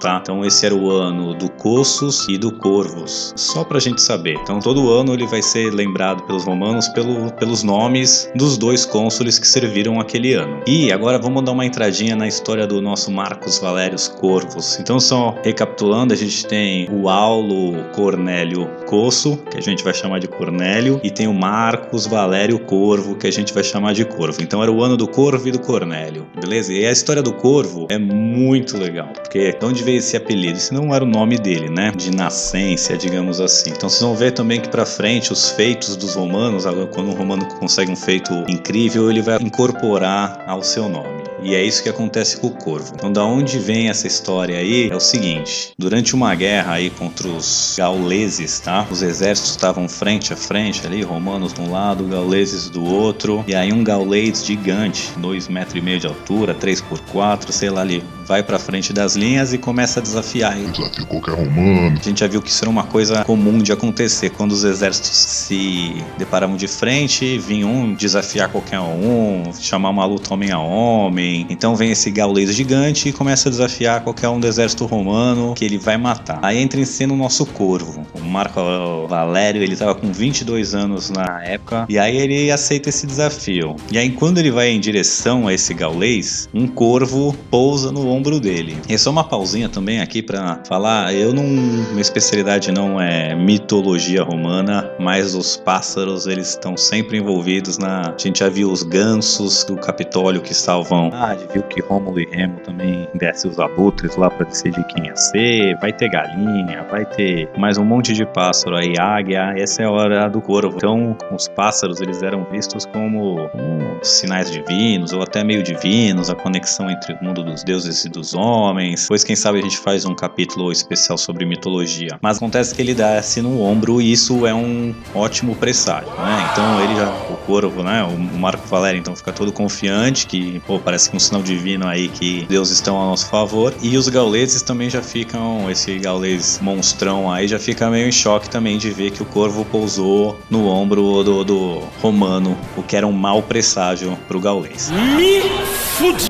Tá? 0.00 0.18
Então 0.22 0.44
esse 0.44 0.64
era 0.64 0.74
o 0.74 0.90
ano 0.90 1.34
do 1.34 1.50
Cossus 1.50 2.28
e 2.28 2.38
do 2.38 2.52
Corvus, 2.52 3.32
só 3.36 3.64
pra 3.64 3.80
gente 3.80 4.00
saber. 4.00 4.34
Então 4.42 4.60
todo 4.60 4.92
ano 4.92 5.12
ele 5.12 5.26
vai 5.26 5.42
ser 5.42 5.72
lembrado 5.72 6.22
pelos 6.22 6.44
romanos 6.44 6.88
pelo, 6.88 7.32
pelos 7.32 7.62
nomes 7.62 8.30
dos 8.34 8.56
dois 8.56 8.84
cônsules 8.84 9.38
que 9.38 9.46
serviram 9.46 10.00
aquele 10.00 10.34
ano. 10.34 10.60
E 10.66 10.92
agora 10.92 11.18
vamos 11.18 11.44
dar 11.44 11.52
uma 11.52 11.66
entradinha 11.66 12.14
na 12.14 12.28
história 12.28 12.66
do 12.66 12.80
nosso 12.80 13.10
Marcos 13.10 13.58
Valérios 13.58 14.08
Corvus. 14.08 14.78
Então 14.78 15.00
só 15.00 15.34
recapitulando, 15.42 16.12
a 16.12 16.16
gente 16.16 16.46
tem 16.46 16.88
o 16.90 17.08
Aulo 17.08 17.82
Cornélio 17.94 18.68
Cosso, 18.86 19.36
que 19.50 19.58
a 19.58 19.62
gente 19.62 19.82
vai 19.82 19.94
chamar 19.94 20.20
de 20.20 20.28
Cornélio, 20.28 21.00
e 21.02 21.10
tem 21.10 21.26
o 21.26 21.34
Marcos 21.34 22.06
Valério 22.06 22.58
Corvo, 22.58 23.16
que 23.16 23.26
a 23.26 23.30
gente 23.30 23.52
vai 23.52 23.64
chamar 23.64 23.94
de 23.94 24.04
Corvo. 24.04 24.42
Então 24.42 24.62
era 24.62 24.70
o 24.70 24.82
ano 24.82 24.96
do 24.96 25.08
Corvo 25.08 25.48
e 25.48 25.50
do 25.50 25.58
Cornélio, 25.58 26.26
beleza? 26.40 26.72
E 26.72 26.86
a 26.86 26.92
história 26.92 27.22
do 27.22 27.32
Corvo 27.32 27.86
é 27.90 27.98
muito 27.98 28.76
legal, 28.76 29.08
porque 29.14 29.52
de 29.52 29.64
onde 29.64 29.82
veio 29.88 29.98
esse 29.98 30.16
apelido? 30.16 30.58
Esse 30.58 30.74
não 30.74 30.94
era 30.94 31.02
o 31.02 31.06
nome 31.06 31.38
dele, 31.38 31.70
né? 31.70 31.90
De 31.96 32.10
nascença, 32.10 32.96
digamos 32.96 33.40
assim. 33.40 33.70
Então 33.70 33.88
vocês 33.88 34.02
vão 34.02 34.14
ver 34.14 34.32
também 34.32 34.60
que 34.60 34.68
para 34.68 34.84
frente 34.84 35.32
os 35.32 35.50
feitos 35.50 35.96
dos 35.96 36.14
romanos, 36.14 36.64
quando 36.92 37.08
um 37.08 37.14
romano 37.14 37.46
consegue 37.58 37.90
um 37.90 37.96
feito 37.96 38.32
incrível, 38.48 39.10
ele 39.10 39.22
vai 39.22 39.38
incorporar 39.40 40.44
ao 40.46 40.62
seu 40.62 40.88
nome. 40.88 41.18
E 41.40 41.54
é 41.54 41.62
isso 41.62 41.82
que 41.82 41.88
acontece 41.88 42.36
com 42.38 42.48
o 42.48 42.50
corvo. 42.50 42.92
Então, 42.96 43.12
da 43.12 43.24
onde 43.24 43.58
vem 43.60 43.88
essa 43.88 44.06
história 44.06 44.58
aí? 44.58 44.90
É 44.90 44.96
o 44.96 45.00
seguinte: 45.00 45.72
durante 45.78 46.14
uma 46.14 46.34
guerra 46.34 46.72
aí 46.72 46.90
contra 46.90 47.28
os 47.28 47.76
gauleses, 47.78 48.60
tá? 48.60 48.86
Os 48.90 49.02
exércitos 49.02 49.52
estavam 49.52 49.88
frente 49.88 50.32
a 50.32 50.36
frente 50.36 50.84
ali, 50.84 51.00
romanos 51.02 51.54
de 51.54 51.60
um 51.60 51.70
lado, 51.70 52.04
gauleses 52.04 52.68
do 52.68 52.84
outro. 52.84 53.44
E 53.46 53.54
aí 53.54 53.72
um 53.72 53.84
gaulês 53.84 54.44
gigante, 54.44 55.12
dois 55.16 55.48
metros 55.48 55.82
meio 55.82 56.00
de 56.00 56.06
altura, 56.08 56.54
3 56.54 56.80
por 56.82 57.00
4 57.00 57.52
sei 57.52 57.70
lá 57.70 57.82
ali, 57.82 58.02
vai 58.28 58.42
para 58.42 58.58
frente 58.58 58.92
das 58.92 59.16
linhas 59.16 59.54
e 59.54 59.58
começa 59.58 60.00
a 60.00 60.02
desafiar. 60.02 60.54
Desafio 60.54 61.06
qualquer 61.06 61.34
romano. 61.34 61.96
A 61.98 62.02
gente 62.02 62.20
já 62.20 62.26
viu 62.26 62.42
que 62.42 62.50
isso 62.50 62.62
era 62.62 62.70
uma 62.70 62.84
coisa 62.84 63.24
comum 63.24 63.58
de 63.58 63.72
acontecer 63.72 64.30
quando 64.30 64.52
os 64.52 64.64
exércitos 64.64 65.16
se 65.16 66.04
deparavam 66.18 66.54
de 66.54 66.68
frente, 66.68 67.38
vinha 67.38 67.66
um 67.66 67.94
desafiar 67.94 68.50
qualquer 68.50 68.80
um, 68.80 69.44
chamar 69.58 69.88
uma 69.88 70.04
luta 70.04 70.34
homem 70.34 70.50
a 70.50 70.58
homem. 70.58 71.46
Então 71.48 71.74
vem 71.74 71.90
esse 71.90 72.10
gaulês 72.10 72.54
gigante 72.54 73.08
e 73.08 73.12
começa 73.12 73.48
a 73.48 73.50
desafiar 73.50 74.02
qualquer 74.02 74.28
um 74.28 74.38
do 74.38 74.46
exército 74.46 74.84
romano 74.84 75.54
que 75.54 75.64
ele 75.64 75.78
vai 75.78 75.96
matar. 75.96 76.38
Aí 76.42 76.58
entra 76.58 76.78
em 76.78 76.84
cena 76.84 77.14
o 77.14 77.16
nosso 77.16 77.46
corvo. 77.46 78.06
O 78.14 78.20
Marco 78.20 78.60
Valério, 79.08 79.62
ele 79.62 79.74
tava 79.74 79.94
com 79.94 80.12
22 80.12 80.74
anos 80.74 81.08
na 81.08 81.42
época, 81.44 81.86
e 81.88 81.98
aí 81.98 82.16
ele 82.16 82.50
aceita 82.50 82.90
esse 82.90 83.06
desafio. 83.06 83.74
E 83.90 83.96
aí 83.96 84.10
quando 84.10 84.36
ele 84.36 84.50
vai 84.50 84.68
em 84.68 84.80
direção 84.80 85.48
a 85.48 85.54
esse 85.54 85.72
gaulês, 85.72 86.48
um 86.52 86.66
corvo 86.66 87.34
pousa 87.50 87.90
no 87.90 88.06
ombro 88.06 88.17
dele. 88.40 88.76
E 88.88 88.98
só 88.98 89.10
uma 89.10 89.24
pausinha 89.24 89.68
também 89.68 90.00
aqui 90.00 90.22
para 90.22 90.60
falar, 90.66 91.14
eu 91.14 91.32
não, 91.32 91.44
minha 91.44 92.00
especialidade 92.00 92.72
não 92.72 93.00
é 93.00 93.34
mitologia 93.34 94.22
romana, 94.22 94.90
mas 94.98 95.34
os 95.34 95.56
pássaros 95.56 96.26
eles 96.26 96.50
estão 96.50 96.76
sempre 96.76 97.18
envolvidos 97.18 97.78
na, 97.78 98.10
a 98.10 98.18
gente 98.18 98.40
já 98.40 98.48
viu 98.48 98.70
os 98.70 98.82
gansos 98.82 99.64
do 99.64 99.76
Capitólio 99.76 100.40
que 100.40 100.54
salvam, 100.54 101.10
ah, 101.12 101.36
viu 101.52 101.62
que 101.62 101.80
Rômulo 101.80 102.20
e 102.20 102.26
Remo 102.30 102.60
também 102.60 103.08
desce 103.14 103.46
os 103.46 103.58
abutres 103.58 104.16
lá 104.16 104.30
para 104.30 104.46
decidir 104.46 104.84
quem 104.86 105.06
ia 105.06 105.16
ser, 105.16 105.76
vai 105.80 105.92
ter 105.92 106.08
galinha, 106.08 106.84
vai 106.90 107.04
ter 107.04 107.48
mais 107.56 107.78
um 107.78 107.84
monte 107.84 108.12
de 108.12 108.26
pássaro 108.26 108.76
aí, 108.76 108.94
águia, 108.98 109.54
essa 109.56 109.82
é 109.82 109.86
a 109.86 109.90
hora 109.90 110.28
do 110.28 110.40
corvo. 110.40 110.76
Então, 110.76 111.16
os 111.32 111.48
pássaros 111.48 112.00
eles 112.00 112.22
eram 112.22 112.44
vistos 112.50 112.86
como, 112.86 113.48
como 113.50 113.98
sinais 114.02 114.50
divinos 114.50 115.12
ou 115.12 115.22
até 115.22 115.44
meio 115.44 115.62
divinos, 115.62 116.30
a 116.30 116.34
conexão 116.34 116.90
entre 116.90 117.14
o 117.14 117.24
mundo 117.24 117.42
dos 117.42 117.62
deuses 117.62 118.07
e 118.08 118.10
dos 118.10 118.34
homens. 118.34 119.06
Pois 119.06 119.22
quem 119.22 119.36
sabe 119.36 119.58
a 119.58 119.62
gente 119.62 119.78
faz 119.78 120.04
um 120.04 120.14
capítulo 120.14 120.72
especial 120.72 121.16
sobre 121.16 121.44
mitologia. 121.44 122.18
Mas 122.20 122.38
acontece 122.38 122.74
que 122.74 122.82
ele 122.82 122.94
dá 122.94 123.18
assim 123.18 123.40
no 123.40 123.62
ombro 123.62 124.00
e 124.00 124.10
isso 124.10 124.46
é 124.46 124.54
um 124.54 124.94
ótimo 125.14 125.54
presságio, 125.54 126.10
né? 126.10 126.48
Então 126.52 126.80
ele 126.82 126.96
já, 126.96 127.08
o 127.30 127.36
corvo, 127.46 127.82
né? 127.82 128.02
O 128.02 128.18
Marco 128.38 128.66
Valério 128.66 128.98
então 128.98 129.14
fica 129.14 129.32
todo 129.32 129.52
confiante 129.52 130.26
que, 130.26 130.60
pô, 130.66 130.78
parece 130.78 131.10
que 131.10 131.16
um 131.16 131.20
sinal 131.20 131.42
divino 131.42 131.86
aí 131.86 132.08
que 132.08 132.46
Deus 132.48 132.70
estão 132.70 133.00
a 133.00 133.04
nosso 133.06 133.28
favor. 133.28 133.72
E 133.82 133.96
os 133.96 134.08
gauleses 134.08 134.62
também 134.62 134.90
já 134.90 135.02
ficam, 135.02 135.70
esse 135.70 135.98
gaulês 135.98 136.58
monstrão 136.62 137.30
aí 137.30 137.46
já 137.46 137.58
fica 137.58 137.90
meio 137.90 138.08
em 138.08 138.12
choque 138.12 138.48
também 138.48 138.78
de 138.78 138.90
ver 138.90 139.10
que 139.10 139.22
o 139.22 139.26
corvo 139.26 139.64
pousou 139.64 140.38
no 140.50 140.66
ombro 140.66 141.22
do, 141.22 141.44
do 141.44 141.82
romano, 142.00 142.56
o 142.76 142.82
que 142.82 142.96
era 142.96 143.06
um 143.06 143.12
mau 143.12 143.42
presságio 143.42 144.18
pro 144.26 144.40
gaulês. 144.40 144.90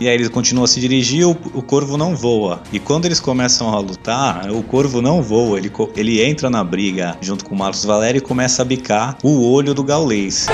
E 0.01 0.09
aí 0.09 0.15
ele 0.15 0.29
continua 0.29 0.65
a 0.65 0.67
se 0.67 0.81
dirigir, 0.81 1.27
o, 1.27 1.33
o 1.53 1.63
corvo 1.69 1.99
não 1.99 2.17
voa. 2.17 2.63
E 2.73 2.81
quando 2.81 3.05
eles 3.05 3.21
começam 3.21 3.69
a 3.69 3.79
lutar, 3.79 4.51
o 4.51 4.63
corvo 4.63 5.03
não 5.03 5.23
voa, 5.23 5.59
ele, 5.59 5.71
ele 5.95 6.23
entra 6.23 6.49
na 6.49 6.65
briga 6.65 7.17
junto 7.21 7.45
com 7.45 7.55
o 7.55 7.59
Marcos 7.59 7.85
Valério 7.85 8.19
e 8.19 8.23
começa 8.23 8.63
a 8.63 8.65
bicar 8.65 9.19
o 9.23 9.53
olho 9.53 9.75
do 9.75 9.85
gaulês. 9.85 10.47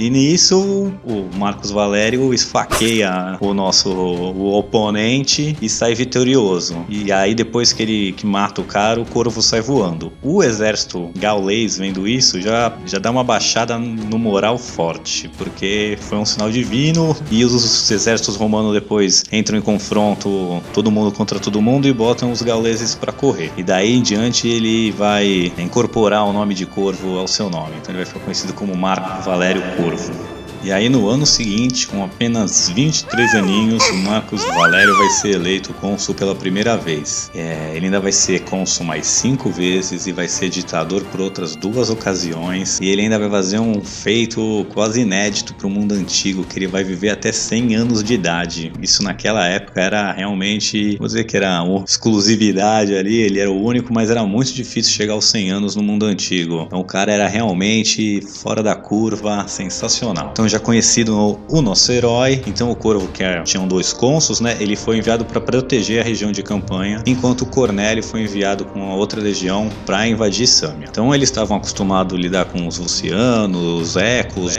E 0.00 0.08
nisso 0.08 0.90
o 1.04 1.28
Marcos 1.36 1.70
Valério 1.70 2.32
esfaqueia 2.32 3.36
o 3.38 3.52
nosso 3.52 3.90
o 3.90 4.54
oponente 4.54 5.54
e 5.60 5.68
sai 5.68 5.94
vitorioso. 5.94 6.86
E 6.88 7.12
aí 7.12 7.34
depois 7.34 7.74
que 7.74 7.82
ele 7.82 8.12
que 8.12 8.24
mata 8.24 8.62
o 8.62 8.64
cara, 8.64 8.98
o 8.98 9.04
corvo 9.04 9.42
sai 9.42 9.60
voando. 9.60 10.10
O 10.22 10.42
exército 10.42 11.10
gaulês 11.18 11.76
vendo 11.76 12.08
isso 12.08 12.40
já 12.40 12.72
já 12.86 12.98
dá 12.98 13.10
uma 13.10 13.22
baixada 13.22 13.76
no 13.76 14.18
moral 14.18 14.56
forte, 14.56 15.30
porque 15.36 15.98
foi 16.00 16.16
um 16.16 16.24
sinal 16.24 16.50
divino 16.50 17.14
e 17.30 17.44
os 17.44 17.90
exércitos 17.90 18.36
romanos 18.36 18.72
depois 18.72 19.24
entram 19.30 19.58
em 19.58 19.62
confronto 19.62 20.62
todo 20.72 20.90
mundo 20.90 21.12
contra 21.12 21.38
todo 21.38 21.60
mundo 21.60 21.86
e 21.86 21.92
botam 21.92 22.32
os 22.32 22.40
gauleses 22.40 22.94
para 22.94 23.12
correr. 23.12 23.52
E 23.54 23.62
daí 23.62 23.94
em 23.94 24.00
diante 24.00 24.48
ele 24.48 24.92
vai 24.92 25.52
incorporar 25.58 26.24
o 26.24 26.32
nome 26.32 26.54
de 26.54 26.64
corvo 26.64 27.18
ao 27.18 27.28
seu 27.28 27.50
nome. 27.50 27.74
Então 27.76 27.94
ele 27.94 27.98
vai 28.02 28.06
ficar 28.06 28.20
conhecido 28.20 28.54
como 28.54 28.74
Marco 28.74 29.22
Valério 29.22 29.60
Corvo. 29.76 29.89
recursos. 29.90 30.29
E 30.62 30.70
aí 30.70 30.90
no 30.90 31.08
ano 31.08 31.24
seguinte, 31.24 31.86
com 31.86 32.04
apenas 32.04 32.68
23 32.68 33.34
aninhos, 33.34 33.82
o 33.88 33.96
Marcos 33.96 34.44
Valério 34.44 34.94
vai 34.94 35.08
ser 35.08 35.30
eleito 35.36 35.72
cônsul 35.74 36.14
pela 36.14 36.34
primeira 36.34 36.76
vez. 36.76 37.30
É, 37.34 37.72
ele 37.74 37.86
ainda 37.86 37.98
vai 37.98 38.12
ser 38.12 38.40
cônsul 38.40 38.84
mais 38.84 39.06
cinco 39.06 39.48
vezes 39.48 40.06
e 40.06 40.12
vai 40.12 40.28
ser 40.28 40.50
ditador 40.50 41.02
por 41.04 41.18
outras 41.18 41.56
duas 41.56 41.88
ocasiões. 41.88 42.78
E 42.78 42.88
ele 42.90 43.00
ainda 43.00 43.18
vai 43.18 43.30
fazer 43.30 43.58
um 43.58 43.82
feito 43.82 44.66
quase 44.74 45.00
inédito 45.00 45.54
para 45.54 45.66
o 45.66 45.70
mundo 45.70 45.92
antigo, 45.92 46.44
que 46.44 46.58
ele 46.58 46.66
vai 46.66 46.84
viver 46.84 47.08
até 47.08 47.32
100 47.32 47.76
anos 47.76 48.04
de 48.04 48.12
idade. 48.12 48.70
Isso 48.82 49.02
naquela 49.02 49.46
época 49.46 49.80
era 49.80 50.12
realmente, 50.12 50.98
vou 50.98 51.06
dizer 51.06 51.24
que 51.24 51.38
era 51.38 51.62
uma 51.62 51.84
exclusividade 51.84 52.94
ali, 52.94 53.16
ele 53.16 53.40
era 53.40 53.50
o 53.50 53.64
único, 53.64 53.94
mas 53.94 54.10
era 54.10 54.26
muito 54.26 54.52
difícil 54.52 54.92
chegar 54.92 55.14
aos 55.14 55.24
100 55.24 55.50
anos 55.52 55.74
no 55.74 55.82
mundo 55.82 56.04
antigo. 56.04 56.64
Então 56.66 56.80
o 56.80 56.84
cara 56.84 57.10
era 57.10 57.26
realmente 57.26 58.20
fora 58.20 58.62
da 58.62 58.74
curva, 58.74 59.48
sensacional. 59.48 60.28
Então 60.32 60.49
já 60.50 60.58
conhecido 60.58 61.38
o 61.48 61.62
nosso 61.62 61.92
herói, 61.92 62.42
então 62.46 62.70
o 62.70 62.76
Corvo, 62.76 63.08
que 63.08 63.22
é, 63.22 63.42
tinham 63.42 63.66
dois 63.66 63.92
cônsuls, 63.92 64.40
né? 64.40 64.56
Ele 64.60 64.76
foi 64.76 64.98
enviado 64.98 65.24
para 65.24 65.40
proteger 65.40 66.00
a 66.00 66.04
região 66.04 66.32
de 66.32 66.42
campanha, 66.42 67.02
enquanto 67.06 67.42
o 67.42 67.46
Cornélio 67.46 68.02
foi 68.02 68.22
enviado 68.22 68.64
com 68.64 68.90
a 68.90 68.94
outra 68.94 69.20
legião 69.20 69.70
para 69.86 70.06
invadir 70.06 70.46
Sâmia. 70.46 70.88
Então 70.90 71.14
eles 71.14 71.28
estavam 71.28 71.56
acostumados 71.56 72.16
a 72.16 72.20
lidar 72.20 72.46
com 72.46 72.66
os 72.66 72.78
Lucianos, 72.78 73.62
os 73.82 73.96
Ecos, 73.96 74.58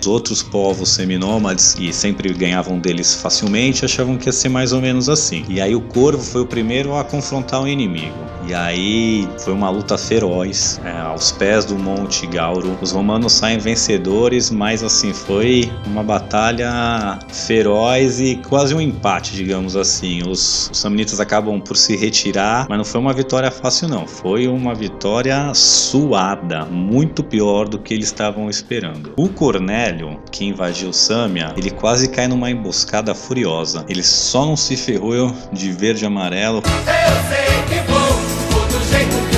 os 0.00 0.06
outros 0.06 0.42
povos 0.42 0.90
seminômades 0.90 1.76
e 1.78 1.92
sempre 1.92 2.32
ganhavam 2.32 2.78
deles 2.78 3.14
facilmente, 3.14 3.84
achavam 3.84 4.16
que 4.16 4.28
ia 4.28 4.32
ser 4.32 4.48
mais 4.48 4.72
ou 4.72 4.80
menos 4.80 5.08
assim. 5.08 5.44
E 5.48 5.60
aí 5.60 5.74
o 5.74 5.80
Corvo 5.80 6.22
foi 6.22 6.42
o 6.42 6.46
primeiro 6.46 6.96
a 6.96 7.04
confrontar 7.04 7.62
o 7.62 7.68
inimigo. 7.68 8.28
E 8.48 8.54
aí 8.54 9.28
foi 9.40 9.52
uma 9.52 9.68
luta 9.68 9.98
feroz 9.98 10.80
é, 10.82 10.90
aos 10.90 11.30
pés 11.32 11.66
do 11.66 11.78
Monte 11.78 12.26
Gauro. 12.26 12.78
Os 12.80 12.92
romanos 12.92 13.34
saem 13.34 13.58
vencedores, 13.58 14.50
mas 14.50 14.82
assim 14.82 15.12
foi 15.12 15.70
uma 15.86 16.02
batalha 16.02 17.18
feroz 17.28 18.20
e 18.20 18.36
quase 18.36 18.74
um 18.74 18.80
empate, 18.80 19.34
digamos 19.34 19.76
assim. 19.76 20.22
Os, 20.26 20.70
os 20.72 20.78
samnitas 20.78 21.20
acabam 21.20 21.60
por 21.60 21.76
se 21.76 21.94
retirar, 21.94 22.66
mas 22.70 22.78
não 22.78 22.86
foi 22.86 23.00
uma 23.00 23.12
vitória 23.12 23.50
fácil 23.50 23.86
não. 23.86 24.06
Foi 24.06 24.48
uma 24.48 24.74
vitória 24.74 25.52
suada, 25.52 26.64
muito 26.64 27.22
pior 27.22 27.68
do 27.68 27.78
que 27.78 27.92
eles 27.92 28.06
estavam 28.06 28.48
esperando. 28.48 29.12
O 29.14 29.28
Cornélio, 29.28 29.87
que 30.30 30.44
invadiu 30.44 30.92
Sâmia, 30.92 31.54
ele 31.56 31.70
quase 31.70 32.08
cai 32.08 32.28
numa 32.28 32.50
emboscada 32.50 33.14
furiosa. 33.14 33.84
Ele 33.88 34.02
só 34.02 34.44
não 34.44 34.56
se 34.56 34.76
ferrou 34.76 35.34
de 35.52 35.72
verde 35.72 36.04
e 36.04 36.06
amarelo. 36.06 36.62
Eu 36.66 37.28
sei 37.28 37.62
que 37.68 37.90
vou 37.90 39.37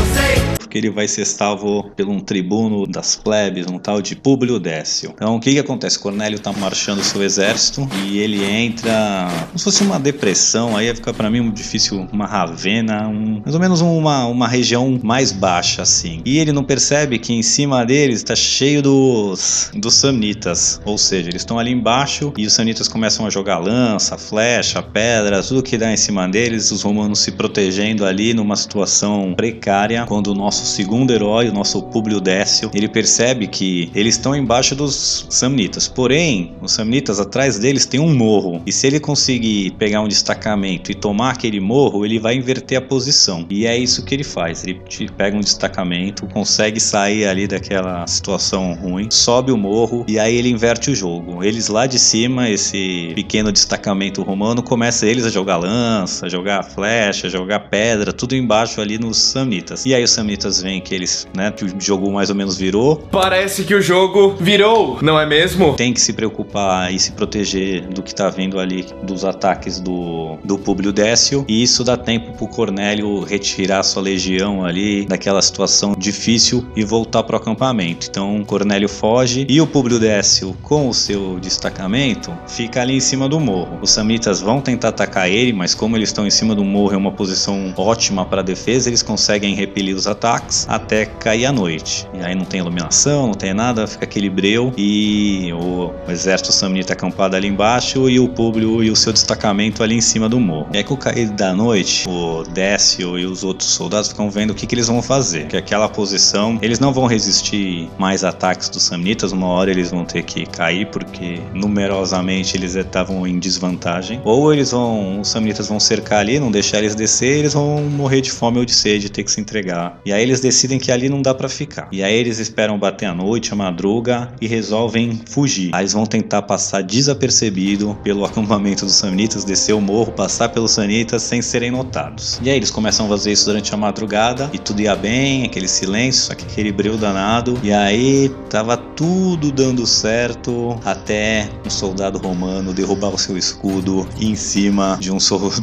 porque 0.70 0.78
ele 0.78 0.90
vai 0.90 1.08
ser 1.08 1.24
salvo 1.24 1.90
por 1.96 2.08
um 2.08 2.20
tribuno 2.20 2.86
das 2.86 3.16
plebes, 3.16 3.66
um 3.66 3.76
tal 3.76 4.00
de 4.00 4.14
Públio 4.14 4.60
Décio. 4.60 5.10
Então 5.16 5.34
o 5.34 5.40
que 5.40 5.50
que 5.50 5.58
acontece? 5.58 5.98
Cornélio 5.98 6.38
tá 6.38 6.52
marchando 6.52 7.02
seu 7.02 7.24
exército 7.24 7.88
e 8.04 8.18
ele 8.18 8.44
entra 8.44 9.28
como 9.48 9.58
se 9.58 9.64
fosse 9.64 9.82
uma 9.82 9.98
depressão, 9.98 10.76
aí 10.76 10.86
ia 10.86 10.94
ficar 10.94 11.12
para 11.12 11.28
mim 11.28 11.40
um 11.40 11.50
difícil, 11.50 12.06
uma 12.12 12.24
ravena, 12.24 13.08
um, 13.08 13.40
mais 13.42 13.52
ou 13.52 13.60
menos 13.60 13.80
uma, 13.80 14.26
uma 14.26 14.46
região 14.46 14.96
mais 15.02 15.32
baixa 15.32 15.82
assim. 15.82 16.22
E 16.24 16.38
ele 16.38 16.52
não 16.52 16.62
percebe 16.62 17.18
que 17.18 17.32
em 17.32 17.42
cima 17.42 17.84
deles 17.84 18.18
está 18.18 18.36
cheio 18.36 18.80
dos, 18.80 19.72
dos 19.74 19.94
samnitas, 19.94 20.80
ou 20.84 20.96
seja, 20.96 21.30
eles 21.30 21.42
estão 21.42 21.58
ali 21.58 21.72
embaixo 21.72 22.32
e 22.38 22.46
os 22.46 22.52
samnitas 22.52 22.86
começam 22.86 23.26
a 23.26 23.30
jogar 23.30 23.58
lança, 23.58 24.16
flecha, 24.16 24.80
pedra, 24.80 25.42
tudo 25.42 25.64
que 25.64 25.76
dá 25.76 25.92
em 25.92 25.96
cima 25.96 26.28
deles, 26.28 26.70
os 26.70 26.82
romanos 26.82 27.18
se 27.18 27.32
protegendo 27.32 28.04
ali 28.04 28.32
numa 28.32 28.54
situação 28.54 29.34
precária, 29.34 30.06
quando 30.06 30.28
o 30.28 30.34
nosso 30.34 30.59
segundo 30.66 31.12
herói, 31.12 31.48
o 31.48 31.52
nosso 31.52 31.82
Públio 31.82 32.20
Décio, 32.20 32.70
ele 32.74 32.88
percebe 32.88 33.46
que 33.46 33.90
eles 33.94 34.14
estão 34.14 34.34
embaixo 34.34 34.74
dos 34.74 35.26
samnitas. 35.30 35.88
Porém, 35.88 36.54
os 36.60 36.72
samnitas 36.72 37.20
atrás 37.20 37.58
deles 37.58 37.86
tem 37.86 38.00
um 38.00 38.14
morro, 38.14 38.62
e 38.66 38.72
se 38.72 38.86
ele 38.86 39.00
conseguir 39.00 39.72
pegar 39.72 40.00
um 40.00 40.08
destacamento 40.08 40.90
e 40.90 40.94
tomar 40.94 41.30
aquele 41.30 41.60
morro, 41.60 42.04
ele 42.04 42.18
vai 42.18 42.34
inverter 42.34 42.78
a 42.78 42.80
posição. 42.80 43.46
E 43.48 43.66
é 43.66 43.76
isso 43.76 44.04
que 44.04 44.14
ele 44.14 44.24
faz. 44.24 44.64
Ele 44.64 44.80
pega 45.16 45.36
um 45.36 45.40
destacamento, 45.40 46.26
consegue 46.26 46.80
sair 46.80 47.26
ali 47.26 47.46
daquela 47.46 48.06
situação 48.06 48.74
ruim, 48.74 49.08
sobe 49.10 49.52
o 49.52 49.56
morro 49.56 50.04
e 50.08 50.18
aí 50.18 50.34
ele 50.34 50.48
inverte 50.48 50.90
o 50.90 50.94
jogo. 50.94 51.44
Eles 51.44 51.68
lá 51.68 51.86
de 51.86 51.98
cima, 51.98 52.48
esse 52.48 53.12
pequeno 53.14 53.52
destacamento 53.52 54.22
romano, 54.22 54.62
começa 54.62 55.06
eles 55.06 55.24
a 55.24 55.30
jogar 55.30 55.56
lança, 55.56 56.28
jogar 56.28 56.62
flecha, 56.62 57.28
jogar 57.28 57.60
pedra, 57.60 58.12
tudo 58.12 58.34
embaixo 58.34 58.80
ali 58.80 58.98
nos 58.98 59.18
samnitas. 59.18 59.86
E 59.86 59.94
aí 59.94 60.02
os 60.02 60.10
samnitas 60.10 60.49
veem 60.58 60.80
que 60.80 60.94
eles, 60.94 61.28
né, 61.36 61.50
que 61.50 61.64
o 61.64 61.80
jogo 61.80 62.10
mais 62.10 62.30
ou 62.30 62.34
menos 62.34 62.56
virou. 62.56 62.96
Parece 63.10 63.64
que 63.64 63.74
o 63.74 63.82
jogo 63.82 64.36
virou, 64.40 64.98
não 65.02 65.20
é 65.20 65.26
mesmo? 65.26 65.74
Tem 65.74 65.92
que 65.92 66.00
se 66.00 66.12
preocupar 66.12 66.92
e 66.92 66.98
se 66.98 67.12
proteger 67.12 67.86
do 67.88 68.02
que 68.02 68.14
tá 68.14 68.30
vindo 68.30 68.58
ali 68.58 68.86
dos 69.02 69.24
ataques 69.24 69.78
do, 69.78 70.38
do 70.42 70.58
Públio 70.58 70.92
Décio. 70.92 71.44
E 71.46 71.62
isso 71.62 71.84
dá 71.84 71.96
tempo 71.96 72.32
pro 72.32 72.48
Cornélio 72.48 73.20
retirar 73.20 73.82
sua 73.82 74.02
legião 74.02 74.64
ali 74.64 75.04
daquela 75.04 75.42
situação 75.42 75.94
difícil 75.96 76.66
e 76.74 76.84
voltar 76.84 77.22
pro 77.22 77.36
acampamento. 77.36 78.06
Então 78.08 78.42
Cornélio 78.44 78.88
foge 78.88 79.46
e 79.48 79.60
o 79.60 79.66
Públio 79.66 79.98
Décio, 79.98 80.56
com 80.62 80.88
o 80.88 80.94
seu 80.94 81.38
destacamento, 81.38 82.32
fica 82.46 82.80
ali 82.80 82.94
em 82.94 83.00
cima 83.00 83.28
do 83.28 83.38
morro. 83.38 83.78
Os 83.82 83.90
samitas 83.90 84.40
vão 84.40 84.60
tentar 84.60 84.88
atacar 84.88 85.28
ele, 85.28 85.52
mas 85.52 85.74
como 85.74 85.96
eles 85.96 86.08
estão 86.08 86.26
em 86.26 86.30
cima 86.30 86.54
do 86.54 86.64
morro, 86.64 86.94
é 86.94 86.96
uma 86.96 87.12
posição 87.12 87.72
ótima 87.76 88.24
para 88.24 88.42
defesa, 88.42 88.88
eles 88.88 89.02
conseguem 89.02 89.54
repelir 89.54 89.94
os 89.94 90.06
ataques 90.06 90.39
até 90.68 91.06
cair 91.06 91.46
a 91.46 91.52
noite. 91.52 92.08
E 92.14 92.20
aí 92.20 92.34
não 92.34 92.44
tem 92.44 92.60
iluminação, 92.60 93.26
não 93.26 93.34
tem 93.34 93.54
nada, 93.54 93.86
fica 93.86 94.04
aquele 94.04 94.30
breu 94.30 94.72
e 94.76 95.52
o 95.52 95.92
exército 96.08 96.52
samnita 96.52 96.92
acampado 96.92 97.36
ali 97.36 97.48
embaixo 97.48 98.08
e 98.08 98.18
o 98.18 98.28
Públio 98.28 98.82
e 98.82 98.90
o 98.90 98.96
seu 98.96 99.12
destacamento 99.12 99.82
ali 99.82 99.94
em 99.94 100.00
cima 100.00 100.28
do 100.28 100.38
morro. 100.40 100.68
E 100.72 100.78
aí 100.78 100.84
com 100.84 100.94
o 100.94 100.96
cair 100.96 101.30
da 101.30 101.54
noite, 101.54 102.08
o 102.08 102.42
Décio 102.44 103.18
e 103.18 103.24
os 103.24 103.44
outros 103.44 103.70
soldados 103.70 104.08
ficam 104.08 104.30
vendo 104.30 104.50
o 104.50 104.54
que, 104.54 104.66
que 104.66 104.74
eles 104.74 104.86
vão 104.86 105.02
fazer. 105.02 105.46
Que 105.46 105.56
aquela 105.56 105.88
posição, 105.88 106.58
eles 106.62 106.78
não 106.78 106.92
vão 106.92 107.06
resistir 107.06 107.88
mais 107.98 108.24
ataques 108.24 108.68
dos 108.68 108.82
samnitas, 108.82 109.32
uma 109.32 109.46
hora 109.46 109.70
eles 109.70 109.90
vão 109.90 110.04
ter 110.04 110.22
que 110.22 110.46
cair 110.46 110.86
porque 110.86 111.40
numerosamente 111.54 112.56
eles 112.56 112.74
estavam 112.74 113.26
em 113.26 113.38
desvantagem. 113.38 114.20
Ou 114.24 114.52
eles 114.52 114.70
vão, 114.70 115.20
os 115.20 115.28
samnitas 115.28 115.68
vão 115.68 115.80
cercar 115.80 116.20
ali, 116.20 116.38
não 116.38 116.50
deixar 116.50 116.78
eles 116.78 116.94
descer, 116.94 117.38
eles 117.38 117.54
vão 117.54 117.82
morrer 117.82 118.20
de 118.20 118.30
fome 118.30 118.58
ou 118.58 118.64
de 118.64 118.72
sede, 118.72 119.10
ter 119.10 119.24
que 119.24 119.30
se 119.30 119.40
entregar. 119.40 120.00
E 120.04 120.12
aí 120.12 120.22
eles 120.30 120.40
decidem 120.40 120.78
que 120.78 120.92
ali 120.92 121.08
não 121.08 121.20
dá 121.20 121.34
para 121.34 121.48
ficar. 121.48 121.88
E 121.90 122.02
aí 122.02 122.14
eles 122.14 122.38
esperam 122.38 122.78
bater 122.78 123.06
a 123.06 123.14
noite, 123.14 123.52
a 123.52 123.56
madruga 123.56 124.32
e 124.40 124.46
resolvem 124.46 125.20
fugir. 125.26 125.70
Aí 125.74 125.82
eles 125.82 125.92
vão 125.92 126.06
tentar 126.06 126.42
passar 126.42 126.82
desapercebido 126.82 127.98
pelo 128.02 128.24
acampamento 128.24 128.84
dos 128.84 128.94
samnitas, 128.94 129.44
descer 129.44 129.74
o 129.74 129.80
morro, 129.80 130.12
passar 130.12 130.48
pelos 130.50 130.70
samnitas 130.70 131.22
sem 131.22 131.42
serem 131.42 131.70
notados. 131.72 132.38
E 132.42 132.48
aí 132.48 132.56
eles 132.56 132.70
começam 132.70 133.06
a 133.06 133.08
fazer 133.08 133.32
isso 133.32 133.44
durante 133.44 133.74
a 133.74 133.76
madrugada 133.76 134.48
e 134.52 134.58
tudo 134.58 134.80
ia 134.80 134.94
bem, 134.94 135.44
aquele 135.44 135.66
silêncio, 135.66 136.32
aquele 136.32 136.70
breu 136.70 136.96
danado. 136.96 137.58
E 137.62 137.72
aí 137.72 138.28
tava 138.48 138.76
tudo 139.00 139.50
dando 139.50 139.86
certo 139.86 140.78
até 140.84 141.48
um 141.64 141.70
soldado 141.70 142.18
romano 142.18 142.74
derrubar 142.74 143.08
o 143.08 143.16
seu 143.16 143.38
escudo 143.38 144.06
em 144.20 144.36
cima 144.36 144.98
de 145.00 145.10
um 145.10 145.18
soldado 145.18 145.58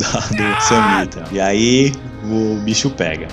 samnita. 0.59 1.23
E 1.31 1.39
aí 1.39 1.93
o 2.23 2.55
bicho 2.61 2.89
pega. 2.89 3.27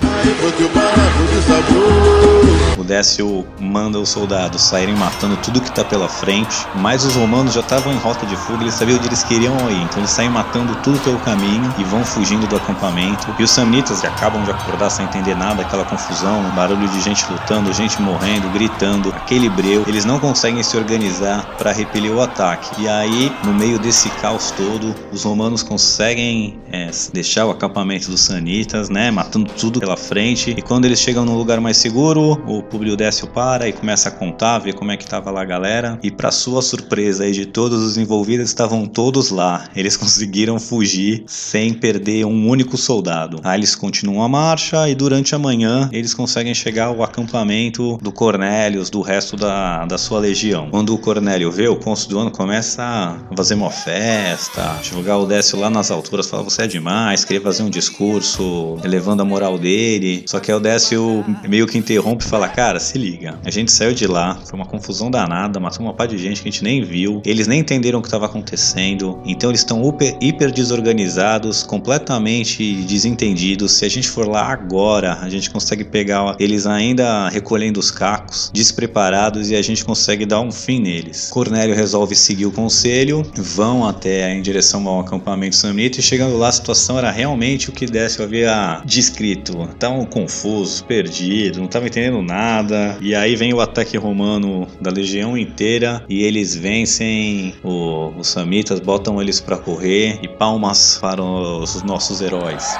O 2.77 2.83
Décio 2.83 3.45
manda 3.59 3.99
os 3.99 4.09
soldados 4.09 4.61
saírem 4.61 4.95
matando 4.95 5.37
tudo 5.37 5.61
que 5.61 5.71
tá 5.71 5.83
pela 5.83 6.09
frente, 6.09 6.67
mas 6.75 7.05
os 7.05 7.15
romanos 7.15 7.53
já 7.53 7.61
estavam 7.61 7.93
em 7.93 7.97
rota 7.97 8.25
de 8.25 8.35
fuga, 8.35 8.63
eles 8.63 8.73
sabiam 8.73 8.97
onde 8.97 9.07
eles 9.07 9.23
queriam 9.23 9.55
ir, 9.71 9.81
então 9.83 9.99
eles 9.99 10.09
saem 10.09 10.29
matando 10.29 10.75
tudo 10.83 10.99
pelo 10.99 11.17
caminho 11.19 11.73
e 11.77 11.83
vão 11.85 12.03
fugindo 12.03 12.45
do 12.47 12.55
acampamento. 12.55 13.33
E 13.39 13.43
os 13.43 13.51
samnitas 13.51 14.03
acabam 14.03 14.43
de 14.43 14.51
acordar 14.51 14.89
sem 14.89 15.05
entender 15.05 15.35
nada, 15.35 15.61
aquela 15.61 15.85
confusão, 15.85 16.43
barulho 16.55 16.87
de 16.89 17.01
gente 17.01 17.25
lutando, 17.31 17.73
gente 17.73 18.01
morrendo, 18.01 18.49
gritando, 18.49 19.09
aquele 19.09 19.49
breu, 19.49 19.83
eles 19.95 20.03
não 20.03 20.19
conseguem 20.19 20.61
se 20.61 20.75
organizar 20.75 21.55
para 21.57 21.71
repelir 21.71 22.11
o 22.11 22.19
ataque. 22.19 22.81
E 22.81 22.85
aí, 22.85 23.31
no 23.45 23.53
meio 23.53 23.79
desse 23.79 24.09
caos 24.19 24.51
todo, 24.51 24.93
os 25.13 25.23
romanos 25.23 25.63
conseguem 25.63 26.59
é, 26.69 26.91
deixar 27.13 27.45
o 27.45 27.49
acampamento 27.49 28.11
dos 28.11 28.19
sanitas, 28.19 28.89
né, 28.89 29.09
matando 29.09 29.49
tudo 29.53 29.79
pela 29.79 29.95
frente. 29.95 30.51
E 30.51 30.61
quando 30.61 30.83
eles 30.83 30.99
chegam 30.99 31.23
num 31.23 31.37
lugar 31.37 31.61
mais 31.61 31.77
seguro, 31.77 32.33
o 32.45 32.61
Publio 32.61 32.97
Décio 32.97 33.25
para 33.27 33.69
e 33.69 33.71
começa 33.71 34.09
a 34.09 34.11
contar, 34.11 34.59
ver 34.59 34.73
como 34.73 34.91
é 34.91 34.97
que 34.97 35.07
tava 35.07 35.31
lá 35.31 35.43
a 35.43 35.45
galera. 35.45 35.97
E 36.03 36.11
para 36.11 36.29
sua 36.29 36.61
surpresa 36.61 37.23
aí 37.23 37.31
de 37.31 37.45
todos 37.45 37.81
os 37.81 37.97
envolvidos, 37.97 38.47
estavam 38.47 38.85
todos 38.85 39.29
lá. 39.29 39.63
Eles 39.73 39.95
conseguiram 39.95 40.59
fugir 40.59 41.23
sem 41.25 41.73
perder 41.73 42.25
um 42.25 42.49
único 42.49 42.77
soldado. 42.77 43.39
Aí 43.45 43.61
eles 43.61 43.75
continuam 43.75 44.23
a 44.23 44.27
marcha 44.27 44.89
e 44.89 44.93
durante 44.93 45.33
a 45.33 45.39
manhã 45.39 45.89
eles 45.93 46.13
conseguem 46.13 46.53
chegar 46.53 46.87
ao 46.87 47.01
acampamento 47.01 47.97
do 48.01 48.11
Cornélios, 48.11 48.89
do 48.89 48.99
resto 48.99 49.37
da, 49.37 49.74
da 49.83 49.97
sua 49.97 50.19
legião. 50.19 50.69
Quando 50.69 50.93
o 50.93 50.97
Cornélio 50.97 51.51
vê, 51.51 51.67
o 51.67 51.75
cônsul 51.75 52.09
do 52.09 52.19
ano 52.19 52.31
começa 52.31 52.81
a 52.83 53.35
fazer 53.35 53.55
uma 53.55 53.71
festa, 53.71 54.79
jogar 54.83 55.17
o 55.17 55.25
Décio 55.25 55.59
lá 55.59 55.69
nas 55.69 55.91
alturas, 55.91 56.27
fala 56.27 56.43
você 56.43 56.61
é 56.61 56.67
demais, 56.67 57.25
queria 57.25 57.41
fazer 57.41 57.63
um 57.63 57.69
discurso 57.69 58.77
elevando 58.83 59.21
a 59.21 59.25
moral 59.25 59.57
dele. 59.57 60.23
Só 60.27 60.39
que 60.39 60.51
aí 60.51 60.57
o 60.57 60.59
Décio 60.59 61.25
meio 61.47 61.67
que 61.67 61.77
interrompe 61.77 62.23
e 62.23 62.27
fala: 62.27 62.47
Cara, 62.47 62.79
se 62.79 62.97
liga. 62.97 63.39
A 63.43 63.51
gente 63.51 63.71
saiu 63.71 63.93
de 63.93 64.07
lá, 64.07 64.39
foi 64.45 64.57
uma 64.57 64.65
confusão 64.65 65.11
danada, 65.11 65.59
matou 65.59 65.85
uma 65.85 65.93
par 65.93 66.07
de 66.07 66.17
gente 66.17 66.41
que 66.41 66.47
a 66.47 66.51
gente 66.51 66.63
nem 66.63 66.83
viu. 66.83 67.21
Eles 67.25 67.47
nem 67.47 67.59
entenderam 67.59 67.99
o 67.99 68.01
que 68.01 68.07
estava 68.07 68.27
acontecendo. 68.27 69.19
Então 69.25 69.49
eles 69.49 69.61
estão 69.61 69.83
hiper, 69.87 70.17
hiper 70.21 70.51
desorganizados, 70.51 71.63
completamente 71.63 72.83
desentendidos. 72.83 73.73
Se 73.73 73.85
a 73.85 73.89
gente 73.89 74.07
for 74.07 74.27
lá 74.27 74.47
agora, 74.51 75.19
a 75.21 75.29
gente 75.29 75.49
consegue 75.49 75.83
pegar 75.83 76.35
eles 76.39 76.65
ainda 76.65 77.29
recolhendo 77.29 77.79
os 77.79 77.91
cacos, 77.91 78.51
despreparados, 78.53 79.49
e 79.49 79.55
a 79.55 79.61
gente 79.65 79.85
consegue 79.85 80.25
dar 80.25 80.41
um 80.41 80.51
fim 80.51 80.79
neles. 80.79 81.29
Cornélio 81.29 81.75
resolve 81.75 82.15
seguir 82.15 82.45
o 82.45 82.51
conselho, 82.51 83.23
vão 83.35 83.87
até 83.87 84.33
em 84.33 84.41
direção 84.41 84.87
ao 84.87 84.99
acampamento 84.99 85.55
samnita 85.55 85.99
e 85.99 86.03
chegando 86.03 86.37
lá 86.37 86.49
a 86.49 86.51
situação 86.51 86.97
era 86.97 87.11
realmente 87.11 87.69
o 87.69 87.71
que 87.71 87.85
Décio 87.85 88.23
havia 88.23 88.81
descrito. 88.85 89.63
Estavam 89.63 90.05
confusos, 90.05 90.81
perdidos, 90.81 91.57
não 91.57 91.65
estavam 91.65 91.87
entendendo 91.87 92.21
nada. 92.21 92.97
E 93.01 93.15
aí 93.15 93.35
vem 93.35 93.53
o 93.53 93.61
ataque 93.61 93.97
romano 93.97 94.67
da 94.81 94.91
legião 94.91 95.37
inteira 95.37 96.03
e 96.07 96.23
eles 96.23 96.55
vencem 96.55 97.53
o, 97.63 98.13
os 98.17 98.27
samitas, 98.27 98.79
botam 98.79 99.21
eles 99.21 99.39
para 99.39 99.57
correr 99.57 100.19
e 100.21 100.27
palmas 100.27 100.97
para 101.01 101.23
os 101.23 101.83
nossos 101.83 102.21
heróis. 102.21 102.75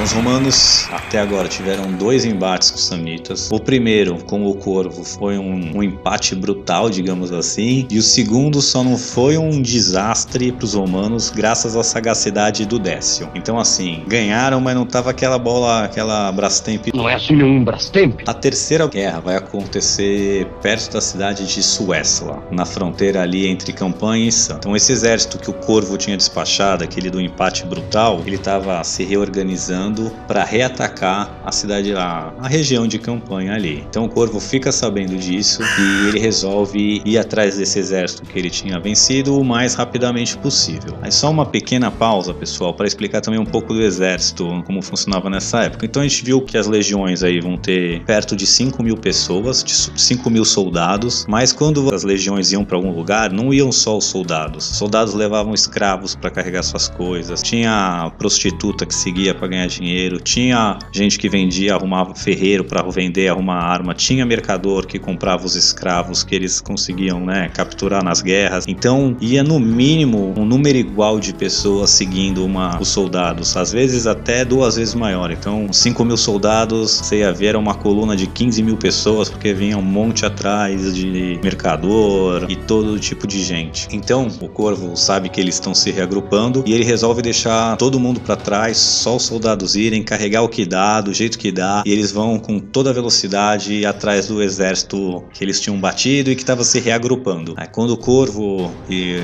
Os 0.00 0.10
romanos 0.12 0.88
até 0.90 1.20
agora 1.20 1.46
tiveram 1.48 1.92
dois 1.92 2.24
embates 2.24 2.70
com 2.70 2.76
os 2.76 2.84
samnitas. 2.84 3.50
O 3.52 3.60
primeiro, 3.60 4.16
com 4.24 4.46
o 4.46 4.54
corvo, 4.54 5.04
foi 5.04 5.36
um, 5.38 5.76
um 5.76 5.82
empate 5.82 6.34
brutal, 6.34 6.88
digamos 6.88 7.30
assim, 7.30 7.86
e 7.90 7.98
o 7.98 8.02
segundo 8.02 8.60
só 8.62 8.82
não 8.82 8.96
foi 8.96 9.36
um 9.36 9.60
desastre 9.60 10.50
para 10.50 10.64
os 10.64 10.74
romanos, 10.74 11.30
graças 11.30 11.76
à 11.76 11.84
sagacidade 11.84 12.64
do 12.64 12.78
Décio. 12.78 13.28
Então, 13.34 13.58
assim, 13.58 14.02
ganharam, 14.06 14.60
mas 14.60 14.74
não 14.74 14.86
tava 14.86 15.10
aquela 15.10 15.38
bola, 15.38 15.84
aquela 15.84 16.32
Brastemp. 16.32 16.86
Não 16.94 17.08
é 17.08 17.14
assim 17.14 17.36
nenhum 17.36 17.62
Brastemp? 17.62 18.20
A 18.26 18.34
terceira 18.34 18.86
guerra 18.88 19.20
vai 19.20 19.36
acontecer 19.36 20.46
perto 20.62 20.94
da 20.94 21.00
cidade 21.00 21.46
de 21.46 21.62
Suécia, 21.62 22.38
na 22.50 22.64
fronteira 22.64 23.22
ali 23.22 23.46
entre 23.46 23.72
Campanha 23.72 24.28
e. 24.28 24.32
Então, 24.52 24.74
esse 24.74 24.90
exército 24.90 25.38
que 25.38 25.50
o 25.50 25.52
Corvo 25.52 25.96
tinha 25.96 26.16
despachado, 26.16 26.82
aquele 26.82 27.10
do 27.10 27.20
empate 27.20 27.66
brutal, 27.66 28.22
ele 28.26 28.36
estava 28.36 28.82
se 28.82 29.04
reorganizando 29.04 29.81
preparando 29.82 30.12
para 30.28 30.44
reatacar 30.44 31.40
a 31.44 31.50
cidade 31.50 31.92
lá, 31.92 32.32
a 32.38 32.48
região 32.48 32.86
de 32.86 32.98
campanha 32.98 33.54
ali. 33.54 33.84
Então 33.88 34.04
o 34.04 34.08
Corvo 34.08 34.38
fica 34.38 34.70
sabendo 34.70 35.16
disso 35.16 35.62
e 35.62 36.08
ele 36.08 36.18
resolve 36.18 37.02
ir 37.04 37.18
atrás 37.18 37.56
desse 37.56 37.78
exército 37.78 38.22
que 38.22 38.38
ele 38.38 38.50
tinha 38.50 38.78
vencido 38.78 39.38
o 39.38 39.44
mais 39.44 39.74
rapidamente 39.74 40.36
possível. 40.38 40.96
Aí 41.02 41.10
só 41.10 41.30
uma 41.30 41.44
pequena 41.44 41.90
pausa, 41.90 42.32
pessoal, 42.32 42.72
para 42.74 42.86
explicar 42.86 43.20
também 43.20 43.40
um 43.40 43.44
pouco 43.44 43.74
do 43.74 43.82
exército, 43.82 44.62
como 44.66 44.80
funcionava 44.82 45.28
nessa 45.28 45.64
época. 45.64 45.84
Então 45.86 46.02
a 46.02 46.06
gente 46.06 46.24
viu 46.24 46.40
que 46.40 46.56
as 46.56 46.66
legiões 46.66 47.22
aí 47.22 47.40
vão 47.40 47.56
ter 47.56 48.02
perto 48.04 48.36
de 48.36 48.46
5 48.46 48.82
mil 48.82 48.96
pessoas, 48.96 49.64
de 49.64 49.72
5 49.72 50.30
mil 50.30 50.44
soldados, 50.44 51.26
mas 51.28 51.52
quando 51.52 51.92
as 51.94 52.04
legiões 52.04 52.52
iam 52.52 52.64
para 52.64 52.76
algum 52.76 52.92
lugar, 52.92 53.32
não 53.32 53.52
iam 53.52 53.72
só 53.72 53.96
os 53.96 54.04
soldados. 54.04 54.70
Os 54.70 54.76
soldados 54.76 55.14
levavam 55.14 55.54
escravos 55.54 56.14
para 56.14 56.30
carregar 56.30 56.62
suas 56.62 56.88
coisas, 56.88 57.42
tinha 57.42 58.12
prostituta 58.18 58.86
que 58.86 58.94
seguia 58.94 59.34
para 59.34 59.48
ganhar 59.48 59.71
dinheiro, 59.74 60.20
tinha 60.20 60.78
gente 60.92 61.18
que 61.18 61.28
vendia, 61.28 61.74
arrumava 61.74 62.14
ferreiro 62.14 62.64
para 62.64 62.82
vender, 62.82 63.28
arrumar 63.28 63.56
arma, 63.56 63.94
tinha 63.94 64.24
mercador 64.26 64.86
que 64.86 64.98
comprava 64.98 65.44
os 65.44 65.56
escravos 65.56 66.22
que 66.22 66.34
eles 66.34 66.60
conseguiam, 66.60 67.24
né, 67.24 67.50
capturar 67.54 68.04
nas 68.04 68.22
guerras. 68.22 68.64
Então 68.68 69.16
ia 69.20 69.42
no 69.42 69.58
mínimo 69.58 70.34
um 70.36 70.44
número 70.44 70.78
igual 70.78 71.18
de 71.18 71.32
pessoas 71.32 71.90
seguindo 71.90 72.44
uma, 72.44 72.80
os 72.80 72.88
soldados, 72.88 73.56
às 73.56 73.72
vezes 73.72 74.06
até 74.06 74.44
duas 74.44 74.76
vezes 74.76 74.94
maior. 74.94 75.30
Então 75.30 75.72
5 75.72 76.04
mil 76.04 76.16
soldados, 76.16 76.90
você 76.90 77.18
ia 77.18 77.32
ver 77.32 77.56
uma 77.56 77.74
coluna 77.74 78.16
de 78.16 78.26
15 78.26 78.62
mil 78.62 78.76
pessoas 78.76 79.28
porque 79.28 79.52
vinha 79.52 79.76
um 79.78 79.82
monte 79.82 80.26
atrás 80.26 80.94
de 80.94 81.38
mercador 81.42 82.46
e 82.48 82.56
todo 82.56 82.98
tipo 82.98 83.26
de 83.26 83.42
gente. 83.42 83.88
Então 83.92 84.28
o 84.40 84.48
Corvo 84.48 84.96
sabe 84.96 85.28
que 85.28 85.40
eles 85.40 85.54
estão 85.54 85.74
se 85.74 85.90
reagrupando 85.90 86.62
e 86.66 86.72
ele 86.72 86.84
resolve 86.84 87.22
deixar 87.22 87.76
todo 87.76 87.98
mundo 87.98 88.20
para 88.20 88.36
trás, 88.36 88.76
só 88.76 89.16
os 89.16 89.22
soldados 89.22 89.61
irem, 89.74 90.02
carregar 90.02 90.42
o 90.42 90.48
que 90.48 90.64
dá, 90.64 91.00
do 91.00 91.12
jeito 91.12 91.38
que 91.38 91.50
dá, 91.50 91.82
e 91.86 91.92
eles 91.92 92.12
vão 92.12 92.38
com 92.38 92.58
toda 92.58 92.90
a 92.90 92.92
velocidade 92.92 93.84
atrás 93.86 94.26
do 94.26 94.42
exército 94.42 95.24
que 95.32 95.42
eles 95.42 95.60
tinham 95.60 95.78
batido 95.78 96.30
e 96.30 96.36
que 96.36 96.42
estava 96.42 96.64
se 96.64 96.80
reagrupando. 96.80 97.54
Aí 97.56 97.66
quando 97.66 97.90
o 97.90 97.96
Corvo 97.96 98.70
e 98.88 99.22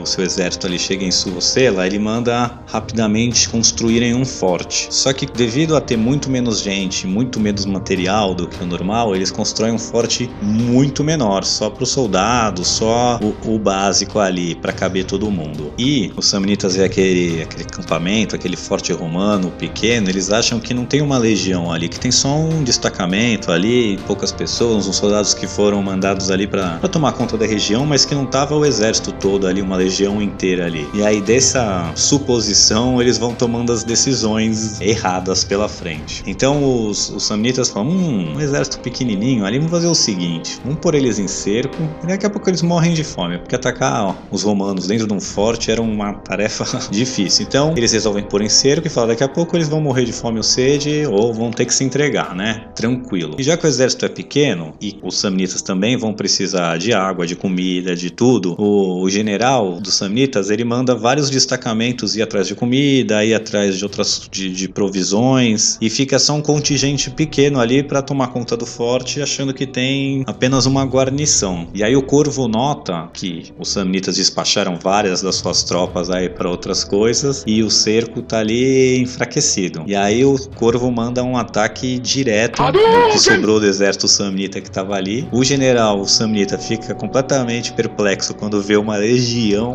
o 0.00 0.06
seu 0.06 0.24
exército 0.24 0.66
ali 0.66 0.78
chega 0.78 1.04
em 1.04 1.10
Suocela, 1.10 1.86
ele 1.86 1.98
manda 1.98 2.62
rapidamente 2.66 3.48
construírem 3.48 4.14
um 4.14 4.24
forte. 4.24 4.88
Só 4.90 5.12
que 5.12 5.26
devido 5.26 5.76
a 5.76 5.80
ter 5.80 5.96
muito 5.96 6.30
menos 6.30 6.60
gente, 6.60 7.06
muito 7.06 7.40
menos 7.40 7.64
material 7.64 8.34
do 8.34 8.46
que 8.48 8.62
o 8.62 8.66
normal, 8.66 9.14
eles 9.14 9.30
constroem 9.30 9.72
um 9.72 9.78
forte 9.78 10.30
muito 10.42 11.04
menor, 11.04 11.44
só 11.44 11.70
para 11.70 11.84
os 11.84 11.90
soldados, 11.90 12.68
só 12.68 13.18
o, 13.22 13.54
o 13.54 13.58
básico 13.58 14.18
ali 14.18 14.54
para 14.54 14.72
caber 14.72 15.04
todo 15.04 15.30
mundo. 15.30 15.72
E 15.78 16.12
os 16.16 16.26
samnitas 16.26 16.76
e 16.76 16.82
aquele, 16.82 17.42
aquele 17.42 17.64
acampamento, 17.64 18.34
aquele 18.34 18.56
forte 18.56 18.92
romano 18.92 19.52
pequeno, 19.58 20.08
eles 20.08 20.30
acham 20.30 20.60
que 20.60 20.72
não 20.72 20.84
tem 20.84 21.02
uma 21.02 21.18
legião 21.18 21.72
ali, 21.72 21.88
que 21.88 21.98
tem 21.98 22.10
só 22.10 22.36
um 22.36 22.62
destacamento 22.62 23.50
ali, 23.50 23.98
poucas 24.06 24.32
pessoas, 24.32 24.86
uns 24.86 24.96
soldados 24.96 25.34
que 25.34 25.46
foram 25.46 25.82
mandados 25.82 26.30
ali 26.30 26.46
para 26.46 26.78
tomar 26.88 27.12
conta 27.12 27.36
da 27.36 27.44
região, 27.44 27.84
mas 27.84 28.04
que 28.04 28.14
não 28.14 28.24
tava 28.24 28.54
o 28.54 28.64
exército 28.64 29.12
todo 29.12 29.46
ali, 29.46 29.60
uma 29.60 29.76
legião 29.76 30.22
inteira 30.22 30.66
ali. 30.66 30.88
E 30.94 31.02
aí 31.02 31.20
dessa 31.20 31.92
suposição 31.94 33.00
eles 33.00 33.18
vão 33.18 33.34
tomando 33.34 33.72
as 33.72 33.82
decisões 33.82 34.80
erradas 34.80 35.44
pela 35.44 35.68
frente. 35.68 36.22
Então 36.26 36.88
os, 36.88 37.10
os 37.10 37.24
samnitas 37.24 37.68
falam: 37.68 37.90
hum, 37.90 38.34
um 38.36 38.40
exército 38.40 38.78
pequenininho 38.80 39.44
ali, 39.44 39.58
vamos 39.58 39.72
fazer 39.72 39.88
o 39.88 39.94
seguinte: 39.94 40.60
vamos 40.64 40.80
pôr 40.80 40.94
eles 40.94 41.18
em 41.18 41.28
cerco 41.28 41.76
e 42.02 42.06
daqui 42.06 42.26
a 42.26 42.30
pouco 42.30 42.48
eles 42.48 42.62
morrem 42.62 42.94
de 42.94 43.04
fome, 43.04 43.38
porque 43.38 43.54
atacar 43.54 44.04
ó, 44.04 44.14
os 44.30 44.42
romanos 44.42 44.86
dentro 44.86 45.06
de 45.06 45.12
um 45.12 45.20
forte 45.20 45.70
era 45.70 45.82
uma 45.82 46.14
tarefa 46.14 46.64
difícil. 46.90 47.46
Então 47.46 47.74
eles 47.76 47.92
resolvem 47.92 48.22
pôr 48.22 48.42
em 48.42 48.48
cerco 48.48 48.86
e 48.86 48.90
falam: 48.90 49.08
daqui 49.08 49.24
a 49.24 49.28
pouco 49.28 49.47
eles 49.56 49.68
vão 49.68 49.80
morrer 49.80 50.04
de 50.04 50.12
fome 50.12 50.38
ou 50.38 50.42
sede 50.42 51.06
ou 51.06 51.32
vão 51.32 51.50
ter 51.50 51.64
que 51.64 51.74
se 51.74 51.84
entregar, 51.84 52.34
né? 52.34 52.66
Tranquilo. 52.74 53.36
E 53.38 53.42
já 53.42 53.56
que 53.56 53.66
o 53.66 53.68
exército 53.68 54.04
é 54.04 54.08
pequeno 54.08 54.74
e 54.80 54.98
os 55.02 55.18
samnitas 55.18 55.62
também 55.62 55.96
vão 55.96 56.12
precisar 56.12 56.78
de 56.78 56.92
água, 56.92 57.26
de 57.26 57.36
comida, 57.36 57.94
de 57.94 58.10
tudo, 58.10 58.54
o, 58.58 59.02
o 59.02 59.10
general 59.10 59.80
dos 59.80 59.94
samnitas 59.94 60.50
ele 60.50 60.64
manda 60.64 60.94
vários 60.94 61.30
destacamentos 61.30 62.16
ir 62.16 62.22
atrás 62.22 62.46
de 62.46 62.54
comida, 62.54 63.24
ir 63.24 63.34
atrás 63.34 63.76
de 63.76 63.84
outras 63.84 64.28
de, 64.30 64.50
de 64.50 64.68
provisões 64.68 65.78
e 65.80 65.88
fica 65.88 66.18
só 66.18 66.34
um 66.34 66.42
contingente 66.42 67.10
pequeno 67.10 67.60
ali 67.60 67.82
para 67.82 68.02
tomar 68.02 68.28
conta 68.28 68.56
do 68.56 68.66
forte, 68.66 69.22
achando 69.22 69.54
que 69.54 69.66
tem 69.66 70.24
apenas 70.26 70.66
uma 70.66 70.84
guarnição. 70.84 71.68
E 71.74 71.82
aí 71.82 71.96
o 71.96 72.02
Corvo 72.02 72.48
nota 72.48 73.08
que 73.12 73.52
os 73.58 73.70
samnitas 73.70 74.16
despacharam 74.16 74.76
várias 74.76 75.22
das 75.22 75.36
suas 75.36 75.62
tropas 75.62 76.10
aí 76.10 76.28
para 76.28 76.50
outras 76.50 76.84
coisas 76.84 77.44
e 77.46 77.62
o 77.62 77.70
cerco 77.70 78.22
tá 78.22 78.38
ali 78.38 78.98
enfraquecido. 79.00 79.37
E 79.86 79.94
aí 79.94 80.24
o 80.24 80.36
Corvo 80.54 80.90
manda 80.90 81.22
um 81.22 81.36
ataque 81.36 81.98
direto 81.98 82.62
do 82.72 82.78
que 83.12 83.18
sobrou 83.18 83.60
do 83.60 83.66
exército 83.66 84.08
samnita 84.08 84.60
que 84.60 84.70
tava 84.70 84.94
ali. 84.94 85.28
O 85.32 85.44
general 85.44 86.04
samnita 86.06 86.58
fica 86.58 86.94
completamente 86.94 87.72
perplexo 87.72 88.34
quando 88.34 88.60
vê 88.62 88.76
uma 88.76 88.96
legião 88.96 89.74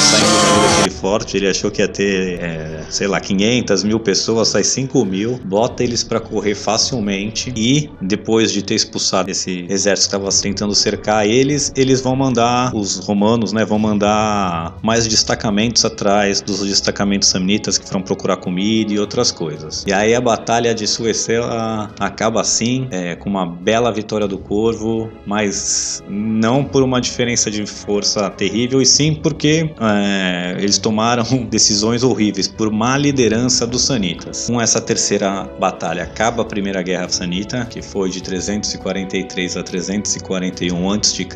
saindo 0.00 0.68
daquele 0.68 0.90
forte, 0.90 1.36
ele 1.36 1.48
achou 1.48 1.70
que 1.70 1.82
ia 1.82 1.88
ter, 1.88 2.40
é, 2.40 2.84
sei 2.88 3.06
lá, 3.06 3.20
500 3.20 3.84
mil 3.84 4.00
pessoas, 4.00 4.48
sai 4.48 4.64
5 4.64 5.04
mil, 5.04 5.40
bota 5.44 5.82
eles 5.82 6.02
para 6.02 6.20
correr 6.20 6.54
facilmente 6.54 7.52
e 7.56 7.90
depois 8.00 8.50
de 8.52 8.62
ter 8.62 8.74
expulsado 8.74 9.30
esse 9.30 9.66
exército 9.68 10.10
que 10.10 10.16
estava 10.16 10.42
tentando 10.42 10.74
cercar 10.74 11.26
eles, 11.26 11.72
eles 11.76 12.00
vão 12.00 12.16
mandar, 12.16 12.74
os 12.74 12.98
romanos, 12.98 13.52
né, 13.52 13.64
vão 13.64 13.78
mandar 13.78 14.78
mais 14.82 15.06
destacamentos 15.06 15.84
atrás 15.84 16.40
dos 16.40 16.60
destacamentos 16.60 17.28
samnitas 17.28 17.78
que 17.78 17.86
foram 17.86 18.02
procurar 18.02 18.36
comida 18.36 18.92
e 18.92 18.98
outras 18.98 19.30
coisas. 19.30 19.84
E 19.86 19.92
aí 19.92 20.14
a 20.14 20.20
batalha 20.20 20.74
de 20.74 20.86
Suecela 20.86 21.90
acaba 21.98 22.40
assim, 22.40 22.88
é, 22.90 23.14
com 23.14 23.28
uma 23.28 23.46
bela 23.46 23.92
vitória 23.92 24.26
do 24.26 24.38
Corvo, 24.38 25.10
mas 25.26 26.02
não 26.08 26.64
por 26.64 26.82
uma 26.82 27.00
diferença 27.00 27.50
de 27.50 27.64
força 27.66 28.28
terrível, 28.30 28.79
e 28.80 28.86
sim 28.86 29.14
porque 29.14 29.70
é, 29.80 30.56
eles 30.58 30.78
tomaram 30.78 31.24
decisões 31.50 32.02
horríveis 32.02 32.48
por 32.48 32.70
má 32.70 32.96
liderança 32.96 33.66
dos 33.66 33.82
Sanitas. 33.82 34.46
Com 34.46 34.60
essa 34.60 34.80
terceira 34.80 35.48
batalha 35.58 36.02
acaba 36.02 36.42
a 36.42 36.44
Primeira 36.44 36.82
Guerra 36.82 37.08
Sanita, 37.08 37.66
que 37.66 37.82
foi 37.82 38.10
de 38.10 38.22
343 38.22 39.56
a 39.56 39.62
341 39.62 40.90
a.C. 40.90 41.26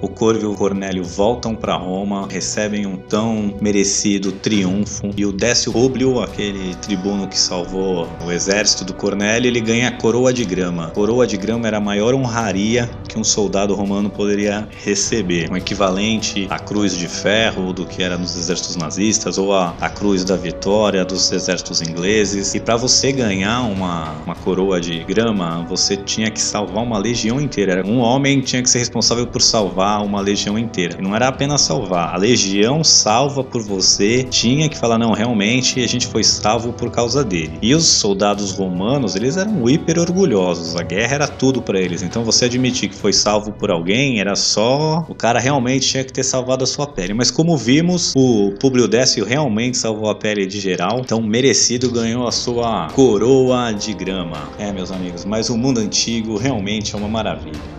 O 0.00 0.08
Corvo 0.08 0.42
e 0.42 0.46
o 0.46 0.54
Cornélio 0.54 1.04
voltam 1.04 1.54
para 1.54 1.76
Roma, 1.76 2.28
recebem 2.28 2.86
um 2.86 2.96
tão 2.96 3.56
merecido 3.60 4.32
triunfo 4.32 5.10
e 5.16 5.24
o 5.24 5.32
Décio 5.32 5.72
Públio, 5.72 6.20
aquele 6.20 6.74
tribuno 6.76 7.28
que 7.28 7.38
salvou 7.38 8.08
o 8.24 8.32
exército 8.32 8.84
do 8.84 8.94
Cornélio, 8.94 9.48
ele 9.48 9.60
ganha 9.60 9.88
a 9.88 9.92
coroa 9.92 10.32
de 10.32 10.44
grama. 10.44 10.86
A 10.86 10.90
coroa 10.90 11.26
de 11.26 11.36
grama 11.36 11.66
era 11.66 11.78
a 11.78 11.80
maior 11.80 12.14
honraria 12.14 12.88
que 13.08 13.18
um 13.18 13.24
soldado 13.24 13.74
romano 13.74 14.10
poderia 14.10 14.68
receber, 14.84 15.50
um 15.50 15.56
equivalente 15.56 16.46
à 16.50 16.58
cruz 16.58 16.96
de 16.96 17.08
ferro 17.08 17.72
do 17.72 17.86
que 17.86 18.02
era 18.02 18.18
nos 18.18 18.36
exércitos 18.36 18.76
nazistas 18.76 19.38
ou 19.38 19.54
a, 19.54 19.74
a 19.80 19.88
cruz 19.88 20.24
da 20.24 20.36
vitória 20.36 21.04
dos 21.04 21.32
exércitos 21.32 21.80
ingleses. 21.80 22.54
E 22.54 22.60
para 22.60 22.76
você 22.76 23.10
ganhar 23.10 23.62
uma, 23.62 24.12
uma 24.24 24.34
coroa 24.34 24.80
de 24.80 25.02
grama, 25.04 25.64
você 25.68 25.96
tinha 25.96 26.30
que 26.30 26.40
salvar 26.40 26.84
uma 26.84 26.98
legião 26.98 27.40
inteira. 27.40 27.82
Um 27.86 27.98
homem 27.98 28.40
tinha 28.40 28.62
que 28.62 28.68
ser 28.68 28.78
responsável 28.78 29.26
por 29.26 29.40
salvar 29.40 30.04
uma 30.04 30.20
legião 30.20 30.58
inteira. 30.58 30.96
E 30.98 31.02
não 31.02 31.16
era 31.16 31.28
apenas 31.28 31.62
salvar, 31.62 32.14
a 32.14 32.18
legião 32.18 32.84
salva 32.84 33.42
por 33.42 33.62
você 33.62 34.22
tinha 34.22 34.68
que 34.68 34.76
falar 34.76 34.98
não, 34.98 35.12
realmente 35.12 35.82
a 35.82 35.86
gente 35.88 36.06
foi 36.06 36.22
salvo 36.22 36.72
por 36.72 36.90
causa 36.90 37.24
dele. 37.24 37.58
E 37.62 37.74
os 37.74 37.86
soldados 37.86 38.52
romanos, 38.52 39.16
eles 39.16 39.36
eram 39.36 39.68
hiper 39.68 39.98
orgulhosos. 39.98 40.76
A 40.76 40.82
guerra 40.82 41.14
era 41.14 41.28
tudo 41.28 41.62
para 41.62 41.80
eles. 41.80 42.02
Então 42.02 42.24
você 42.24 42.44
admitir 42.44 42.90
que 42.90 42.94
foi 42.98 43.12
salvo 43.12 43.52
por 43.52 43.70
alguém 43.70 44.20
era 44.20 44.34
só 44.34 45.06
o 45.08 45.14
cara 45.14 45.38
realmente 45.38 45.88
tinha 45.88 46.04
que 46.04 46.12
ter 46.12 46.24
salvado 46.24 46.64
a 46.64 46.66
sua 46.66 46.86
pele. 46.86 47.14
Mas 47.14 47.30
como 47.30 47.56
vimos, 47.56 48.12
o 48.16 48.52
Publio 48.60 48.88
Décio 48.88 49.24
realmente 49.24 49.78
salvou 49.78 50.10
a 50.10 50.14
pele 50.14 50.46
de 50.46 50.60
geral, 50.60 51.00
então 51.00 51.22
merecido 51.22 51.90
ganhou 51.90 52.26
a 52.26 52.32
sua 52.32 52.88
coroa 52.88 53.72
de 53.72 53.92
grama. 53.94 54.50
É, 54.58 54.72
meus 54.72 54.90
amigos, 54.90 55.24
mas 55.24 55.48
o 55.48 55.56
mundo 55.56 55.78
antigo 55.78 56.36
realmente 56.36 56.94
é 56.94 56.98
uma 56.98 57.08
maravilha. 57.08 57.78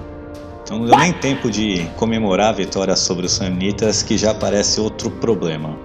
Então 0.64 0.80
não 0.80 0.86
deu 0.86 0.98
nem 0.98 1.12
tempo 1.14 1.50
de 1.50 1.86
comemorar 1.96 2.50
a 2.50 2.52
vitória 2.54 2.96
sobre 2.96 3.26
os 3.26 3.34
Samnitas, 3.34 4.04
que 4.04 4.18
já 4.18 4.34
parece 4.34 4.80
outro 4.80 5.10
problema 5.10 5.76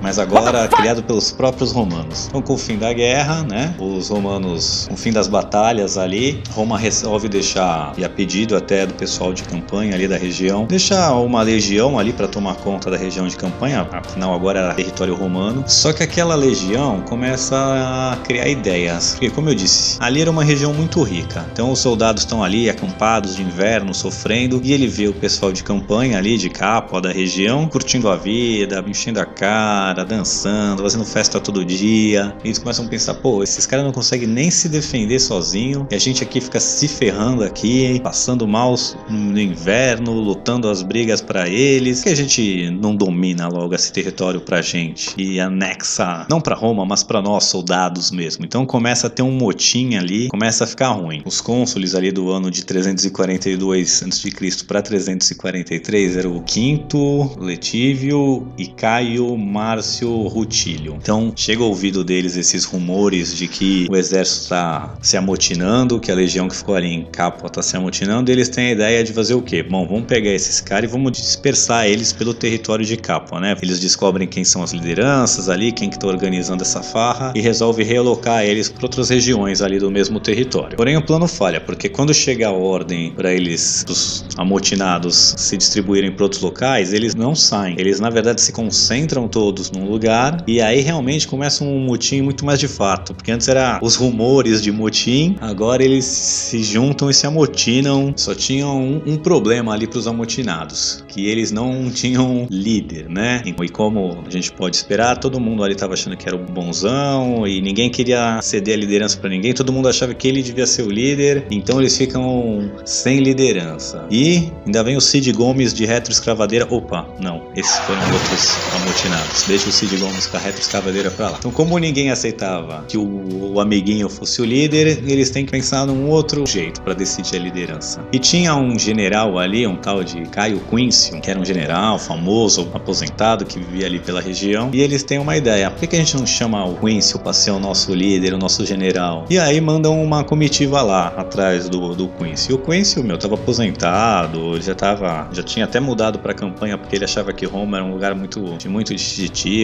mas 0.00 0.18
agora 0.18 0.66
criado 0.68 1.02
pelos 1.02 1.30
próprios 1.30 1.72
romanos. 1.72 2.26
Então, 2.28 2.42
com 2.42 2.54
o 2.54 2.58
fim 2.58 2.78
da 2.78 2.92
guerra, 2.92 3.42
né, 3.42 3.74
os 3.78 4.08
romanos, 4.08 4.86
com 4.88 4.94
o 4.94 4.96
fim 4.96 5.12
das 5.12 5.28
batalhas 5.28 5.98
ali, 5.98 6.42
Roma 6.52 6.78
resolve 6.78 7.28
deixar, 7.28 7.92
e 7.96 8.04
a 8.04 8.08
pedido 8.08 8.56
até 8.56 8.86
do 8.86 8.94
pessoal 8.94 9.32
de 9.32 9.42
campanha 9.42 9.94
ali 9.94 10.08
da 10.08 10.16
região, 10.16 10.64
deixar 10.66 11.14
uma 11.14 11.42
legião 11.42 11.98
ali 11.98 12.12
para 12.12 12.28
tomar 12.28 12.54
conta 12.56 12.90
da 12.90 12.96
região 12.96 13.26
de 13.26 13.36
campanha, 13.36 13.86
afinal 13.92 14.34
agora 14.34 14.60
era 14.60 14.74
território 14.74 15.14
romano. 15.14 15.64
Só 15.66 15.92
que 15.92 16.02
aquela 16.02 16.34
legião 16.34 17.02
começa 17.02 17.56
a 17.56 18.16
criar 18.24 18.48
ideias, 18.48 19.12
porque 19.12 19.30
como 19.30 19.48
eu 19.48 19.54
disse, 19.54 19.96
ali 20.00 20.20
era 20.20 20.30
uma 20.30 20.44
região 20.44 20.72
muito 20.72 21.02
rica. 21.02 21.44
Então 21.52 21.70
os 21.70 21.78
soldados 21.78 22.22
estão 22.22 22.42
ali 22.42 22.68
acampados 22.68 23.36
de 23.36 23.42
inverno, 23.42 23.94
sofrendo, 23.94 24.60
e 24.62 24.72
ele 24.72 24.86
vê 24.86 25.08
o 25.08 25.12
pessoal 25.12 25.52
de 25.52 25.62
campanha 25.62 26.18
ali 26.18 26.36
de 26.36 26.48
capa 26.48 27.00
da 27.00 27.10
região 27.10 27.66
curtindo 27.66 28.08
a 28.08 28.16
vida, 28.16 28.82
enchendo 28.86 29.20
a 29.20 29.26
cara 29.26 29.89
cara, 29.90 30.04
dançando, 30.04 30.82
fazendo 30.82 31.04
festa 31.04 31.40
todo 31.40 31.64
dia. 31.64 32.34
E 32.44 32.48
eles 32.48 32.58
começam 32.58 32.86
a 32.86 32.88
pensar, 32.88 33.14
pô, 33.14 33.42
esses 33.42 33.66
caras 33.66 33.84
não 33.84 33.92
conseguem 33.92 34.28
nem 34.28 34.50
se 34.50 34.68
defender 34.68 35.18
sozinho. 35.18 35.86
E 35.90 35.94
a 35.94 35.98
gente 35.98 36.22
aqui 36.22 36.40
fica 36.40 36.60
se 36.60 36.86
ferrando 36.86 37.42
aqui, 37.42 38.00
passando 38.02 38.46
mal 38.46 38.74
no 39.08 39.40
inverno, 39.40 40.12
lutando 40.12 40.68
as 40.68 40.82
brigas 40.82 41.20
para 41.20 41.48
eles. 41.48 42.02
Que 42.02 42.08
a 42.08 42.14
gente 42.14 42.70
não 42.70 42.94
domina 42.94 43.48
logo 43.48 43.74
esse 43.74 43.92
território 43.92 44.40
pra 44.40 44.62
gente 44.62 45.14
e 45.18 45.40
anexa, 45.40 46.26
não 46.30 46.40
para 46.40 46.54
Roma, 46.54 46.86
mas 46.86 47.02
para 47.02 47.20
nós, 47.20 47.44
soldados 47.44 48.10
mesmo. 48.10 48.44
Então 48.44 48.64
começa 48.64 49.08
a 49.08 49.10
ter 49.10 49.22
um 49.22 49.32
motim 49.32 49.96
ali, 49.96 50.28
começa 50.28 50.64
a 50.64 50.66
ficar 50.66 50.90
ruim. 50.90 51.22
Os 51.24 51.40
cônsules 51.40 51.94
ali 51.94 52.12
do 52.12 52.30
ano 52.30 52.50
de 52.50 52.64
342 52.64 54.02
a.C. 54.02 54.64
para 54.66 54.82
343 54.82 56.16
eram 56.16 56.36
o 56.36 56.42
Quinto, 56.42 57.36
Letívio 57.40 58.46
e 58.56 58.66
Caio 58.66 59.36
Márcio 59.80 60.28
Rutílio. 60.28 60.94
Então 61.00 61.32
chega 61.34 61.62
ao 61.62 61.70
ouvido 61.70 62.04
deles 62.04 62.36
esses 62.36 62.66
rumores 62.66 63.34
de 63.34 63.48
que 63.48 63.86
o 63.90 63.96
exército 63.96 64.42
está 64.42 64.94
se 65.00 65.16
amotinando, 65.16 65.98
que 65.98 66.12
a 66.12 66.14
legião 66.14 66.48
que 66.48 66.54
ficou 66.54 66.74
ali 66.74 66.88
em 66.88 67.04
Capua 67.04 67.46
está 67.46 67.62
se 67.62 67.78
amotinando, 67.78 68.30
e 68.30 68.32
eles 68.34 68.50
têm 68.50 68.66
a 68.66 68.72
ideia 68.72 69.02
de 69.02 69.10
fazer 69.14 69.32
o 69.32 69.40
quê? 69.40 69.62
Bom, 69.62 69.86
vamos 69.88 70.04
pegar 70.04 70.32
esses 70.32 70.60
caras 70.60 70.90
e 70.90 70.92
vamos 70.92 71.12
dispersar 71.12 71.86
eles 71.86 72.12
pelo 72.12 72.34
território 72.34 72.84
de 72.84 72.94
Capua, 72.98 73.40
né? 73.40 73.56
Eles 73.62 73.80
descobrem 73.80 74.28
quem 74.28 74.44
são 74.44 74.62
as 74.62 74.72
lideranças 74.72 75.48
ali, 75.48 75.72
quem 75.72 75.88
que 75.88 75.96
está 75.96 76.06
organizando 76.06 76.62
essa 76.62 76.82
farra 76.82 77.32
e 77.34 77.40
resolve 77.40 77.82
realocar 77.82 78.44
eles 78.44 78.68
para 78.68 78.84
outras 78.84 79.08
regiões 79.08 79.62
ali 79.62 79.78
do 79.78 79.90
mesmo 79.90 80.20
território. 80.20 80.76
Porém, 80.76 80.98
o 80.98 81.02
plano 81.02 81.26
falha, 81.26 81.58
porque 81.58 81.88
quando 81.88 82.12
chega 82.12 82.48
a 82.48 82.52
ordem 82.52 83.12
para 83.12 83.32
eles, 83.32 83.82
os 83.88 84.26
amotinados, 84.36 85.34
se 85.38 85.56
distribuírem 85.56 86.12
para 86.12 86.24
outros 86.24 86.42
locais, 86.42 86.92
eles 86.92 87.14
não 87.14 87.34
saem. 87.34 87.76
Eles, 87.78 87.98
na 87.98 88.10
verdade, 88.10 88.42
se 88.42 88.52
concentram 88.52 89.26
todos 89.26 89.69
num 89.72 89.88
lugar 89.88 90.42
e 90.46 90.60
aí 90.60 90.80
realmente 90.80 91.26
começa 91.26 91.64
um 91.64 91.78
motim 91.80 92.22
muito 92.22 92.44
mais 92.44 92.58
de 92.58 92.68
fato, 92.68 93.14
porque 93.14 93.30
antes 93.30 93.48
era 93.48 93.78
os 93.82 93.94
rumores 93.94 94.62
de 94.62 94.70
motim, 94.70 95.36
agora 95.40 95.84
eles 95.84 96.04
se 96.04 96.62
juntam 96.62 97.10
e 97.10 97.14
se 97.14 97.26
amotinam. 97.26 98.12
Só 98.16 98.34
tinham 98.34 98.80
um, 98.80 99.02
um 99.06 99.16
problema 99.16 99.72
ali 99.72 99.86
para 99.86 99.98
os 99.98 100.06
amotinados, 100.06 101.04
que 101.08 101.26
eles 101.26 101.50
não 101.50 101.90
tinham 101.90 102.46
líder, 102.50 103.08
né? 103.08 103.42
E 103.44 103.52
como 103.68 104.22
a 104.26 104.30
gente 104.30 104.52
pode 104.52 104.76
esperar, 104.76 105.18
todo 105.18 105.38
mundo 105.40 105.62
ali 105.62 105.74
estava 105.74 105.94
achando 105.94 106.16
que 106.16 106.26
era 106.26 106.36
o 106.36 106.38
bonzão 106.38 107.46
e 107.46 107.60
ninguém 107.60 107.90
queria 107.90 108.40
ceder 108.42 108.74
a 108.74 108.78
liderança 108.78 109.16
para 109.18 109.30
ninguém, 109.30 109.52
todo 109.52 109.72
mundo 109.72 109.88
achava 109.88 110.14
que 110.14 110.26
ele 110.26 110.42
devia 110.42 110.66
ser 110.66 110.82
o 110.82 110.90
líder, 110.90 111.46
então 111.50 111.80
eles 111.80 111.96
ficam 111.96 112.70
sem 112.84 113.20
liderança. 113.20 114.06
E 114.10 114.50
ainda 114.66 114.82
vem 114.82 114.96
o 114.96 115.00
Cid 115.00 115.32
Gomes 115.32 115.72
de 115.72 115.84
retroescravadeira. 115.84 116.66
Opa, 116.70 117.06
não, 117.20 117.42
esses 117.54 117.78
foram 117.80 118.00
outros 118.12 118.48
amotinados. 118.74 119.48
Deixa 119.60 119.68
o 119.68 119.72
Cid 119.74 119.96
Gomes 119.98 120.26
com 120.26 120.38
a 120.38 120.40
retroescravadeira 120.40 121.10
pra 121.10 121.28
lá. 121.28 121.36
Então, 121.38 121.50
como 121.50 121.76
ninguém 121.76 122.10
aceitava 122.10 122.82
que 122.88 122.96
o, 122.96 123.52
o 123.52 123.60
amiguinho 123.60 124.08
fosse 124.08 124.40
o 124.40 124.44
líder, 124.46 125.02
eles 125.06 125.28
têm 125.28 125.44
que 125.44 125.52
pensar 125.52 125.86
num 125.86 126.08
outro 126.08 126.46
jeito 126.46 126.80
para 126.80 126.94
decidir 126.94 127.36
a 127.36 127.40
liderança. 127.40 128.02
E 128.10 128.18
tinha 128.18 128.56
um 128.56 128.78
general 128.78 129.38
ali, 129.38 129.66
um 129.66 129.76
tal 129.76 130.02
de 130.02 130.22
Caio 130.30 130.60
Quincio, 130.60 131.20
que 131.20 131.30
era 131.30 131.38
um 131.38 131.44
general 131.44 131.98
famoso, 131.98 132.70
aposentado, 132.72 133.44
que 133.44 133.58
vivia 133.58 133.84
ali 133.84 134.00
pela 134.00 134.22
região. 134.22 134.70
E 134.72 134.80
eles 134.80 135.02
têm 135.02 135.18
uma 135.18 135.36
ideia: 135.36 135.70
por 135.70 135.80
que, 135.80 135.88
que 135.88 135.96
a 135.96 135.98
gente 135.98 136.16
não 136.16 136.26
chama 136.26 136.64
o 136.64 136.76
Quincio 136.76 137.18
para 137.18 137.34
ser 137.34 137.50
o 137.50 137.58
nosso 137.58 137.94
líder, 137.94 138.32
o 138.32 138.38
nosso 138.38 138.64
general? 138.64 139.26
E 139.28 139.38
aí 139.38 139.60
mandam 139.60 140.02
uma 140.02 140.24
comitiva 140.24 140.80
lá 140.80 141.08
atrás 141.08 141.68
do, 141.68 141.94
do 141.94 142.08
Quincy. 142.08 142.52
E 142.52 142.54
o 142.54 142.58
Quincy, 142.58 143.02
meu, 143.02 143.18
tava 143.18 143.34
aposentado, 143.34 144.54
ele 144.54 144.62
já 144.62 144.74
tava, 144.74 145.28
já 145.32 145.42
tinha 145.42 145.66
até 145.66 145.78
mudado 145.78 146.18
pra 146.18 146.32
campanha 146.32 146.78
porque 146.78 146.96
ele 146.96 147.04
achava 147.04 147.30
que 147.34 147.44
Roma 147.44 147.76
era 147.76 147.84
um 147.84 147.92
lugar 147.92 148.14
muito 148.14 148.56
de 148.56 148.66
muito 148.66 148.94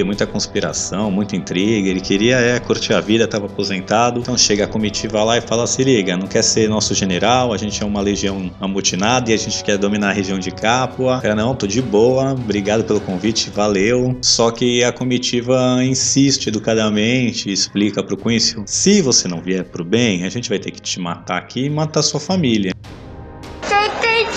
muita 0.04 0.26
conspiração, 0.26 1.10
muita 1.10 1.36
intriga. 1.36 1.88
Ele 1.88 2.00
queria 2.00 2.36
é, 2.36 2.58
curtir 2.58 2.92
a 2.92 3.00
vida, 3.00 3.26
tava 3.26 3.46
aposentado. 3.46 4.20
Então 4.20 4.36
chega 4.36 4.64
a 4.64 4.66
comitiva 4.66 5.22
lá 5.22 5.38
e 5.38 5.40
fala: 5.40 5.66
se 5.66 5.82
liga, 5.82 6.16
não 6.16 6.26
quer 6.26 6.42
ser 6.42 6.68
nosso 6.68 6.94
general, 6.94 7.52
a 7.52 7.56
gente 7.56 7.82
é 7.82 7.86
uma 7.86 8.00
legião 8.00 8.50
amutinada 8.60 9.30
e 9.30 9.34
a 9.34 9.36
gente 9.36 9.62
quer 9.62 9.78
dominar 9.78 10.10
a 10.10 10.12
região 10.12 10.38
de 10.38 10.50
Capua. 10.50 11.20
Cara, 11.20 11.34
não, 11.34 11.54
tô 11.54 11.66
de 11.66 11.80
boa, 11.80 12.32
obrigado 12.32 12.84
pelo 12.84 13.00
convite, 13.00 13.50
valeu. 13.50 14.16
Só 14.22 14.50
que 14.50 14.82
a 14.82 14.92
comitiva 14.92 15.82
insiste 15.82 16.48
educadamente, 16.48 17.50
explica 17.50 18.02
pro 18.02 18.16
Quincy: 18.16 18.62
se 18.66 19.02
você 19.02 19.28
não 19.28 19.40
vier 19.40 19.64
pro 19.64 19.84
bem, 19.84 20.24
a 20.24 20.28
gente 20.28 20.48
vai 20.48 20.58
ter 20.58 20.70
que 20.70 20.80
te 20.80 21.00
matar 21.00 21.38
aqui 21.38 21.64
e 21.64 21.70
matar 21.70 22.02
sua 22.02 22.20
família. 22.20 22.72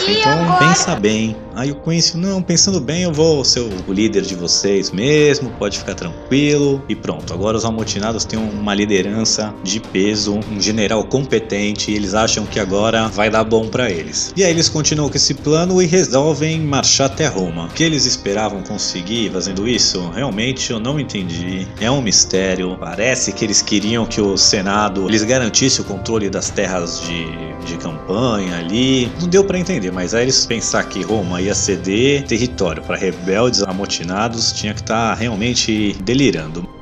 Então 0.07 0.57
pensa 0.59 0.95
bem. 0.95 1.35
Aí 1.55 1.71
o 1.71 1.75
Quincy, 1.75 2.15
não, 2.15 2.41
pensando 2.41 2.79
bem, 2.79 3.03
eu 3.03 3.11
vou 3.11 3.43
ser 3.43 3.59
o 3.59 3.91
líder 3.91 4.21
de 4.21 4.33
vocês 4.33 4.91
mesmo, 4.91 5.49
pode 5.59 5.77
ficar 5.77 5.93
tranquilo. 5.93 6.81
E 6.87 6.95
pronto, 6.95 7.33
agora 7.33 7.57
os 7.57 7.65
amotinados 7.65 8.23
têm 8.23 8.39
uma 8.39 8.73
liderança 8.73 9.53
de 9.61 9.79
peso, 9.79 10.39
um 10.49 10.61
general 10.61 11.03
competente, 11.03 11.91
e 11.91 11.95
eles 11.95 12.13
acham 12.13 12.45
que 12.45 12.61
agora 12.61 13.09
vai 13.09 13.29
dar 13.29 13.43
bom 13.43 13.67
para 13.67 13.91
eles. 13.91 14.33
E 14.37 14.43
aí 14.43 14.51
eles 14.51 14.69
continuam 14.69 15.09
com 15.09 15.17
esse 15.17 15.33
plano 15.33 15.81
e 15.81 15.85
resolvem 15.85 16.61
marchar 16.61 17.07
até 17.07 17.27
Roma. 17.27 17.65
O 17.65 17.69
que 17.69 17.83
eles 17.83 18.05
esperavam 18.05 18.61
conseguir 18.63 19.29
fazendo 19.31 19.67
isso? 19.67 20.09
Realmente 20.11 20.71
eu 20.71 20.79
não 20.79 20.97
entendi. 20.97 21.67
É 21.81 21.91
um 21.91 22.01
mistério. 22.01 22.77
Parece 22.79 23.33
que 23.33 23.43
eles 23.43 23.61
queriam 23.61 24.05
que 24.05 24.21
o 24.21 24.37
Senado 24.37 25.09
lhes 25.09 25.23
garantisse 25.23 25.81
o 25.81 25.83
controle 25.83 26.29
das 26.29 26.49
terras 26.49 27.01
de, 27.01 27.25
de 27.65 27.77
campanha 27.77 28.57
ali. 28.57 29.11
Não 29.19 29.27
deu 29.27 29.43
para 29.43 29.59
entender, 29.59 29.68
mas 29.93 30.15
aí 30.15 30.23
eles 30.23 30.47
pensar 30.47 30.83
que 30.85 31.03
Roma 31.03 31.39
ia 31.39 31.53
ceder 31.53 32.23
território 32.23 32.81
para 32.81 32.97
rebeldes 32.97 33.61
amotinados 33.61 34.51
tinha 34.51 34.73
que 34.73 34.81
estar 34.81 35.09
tá 35.09 35.13
realmente 35.13 35.95
delirando. 36.01 36.78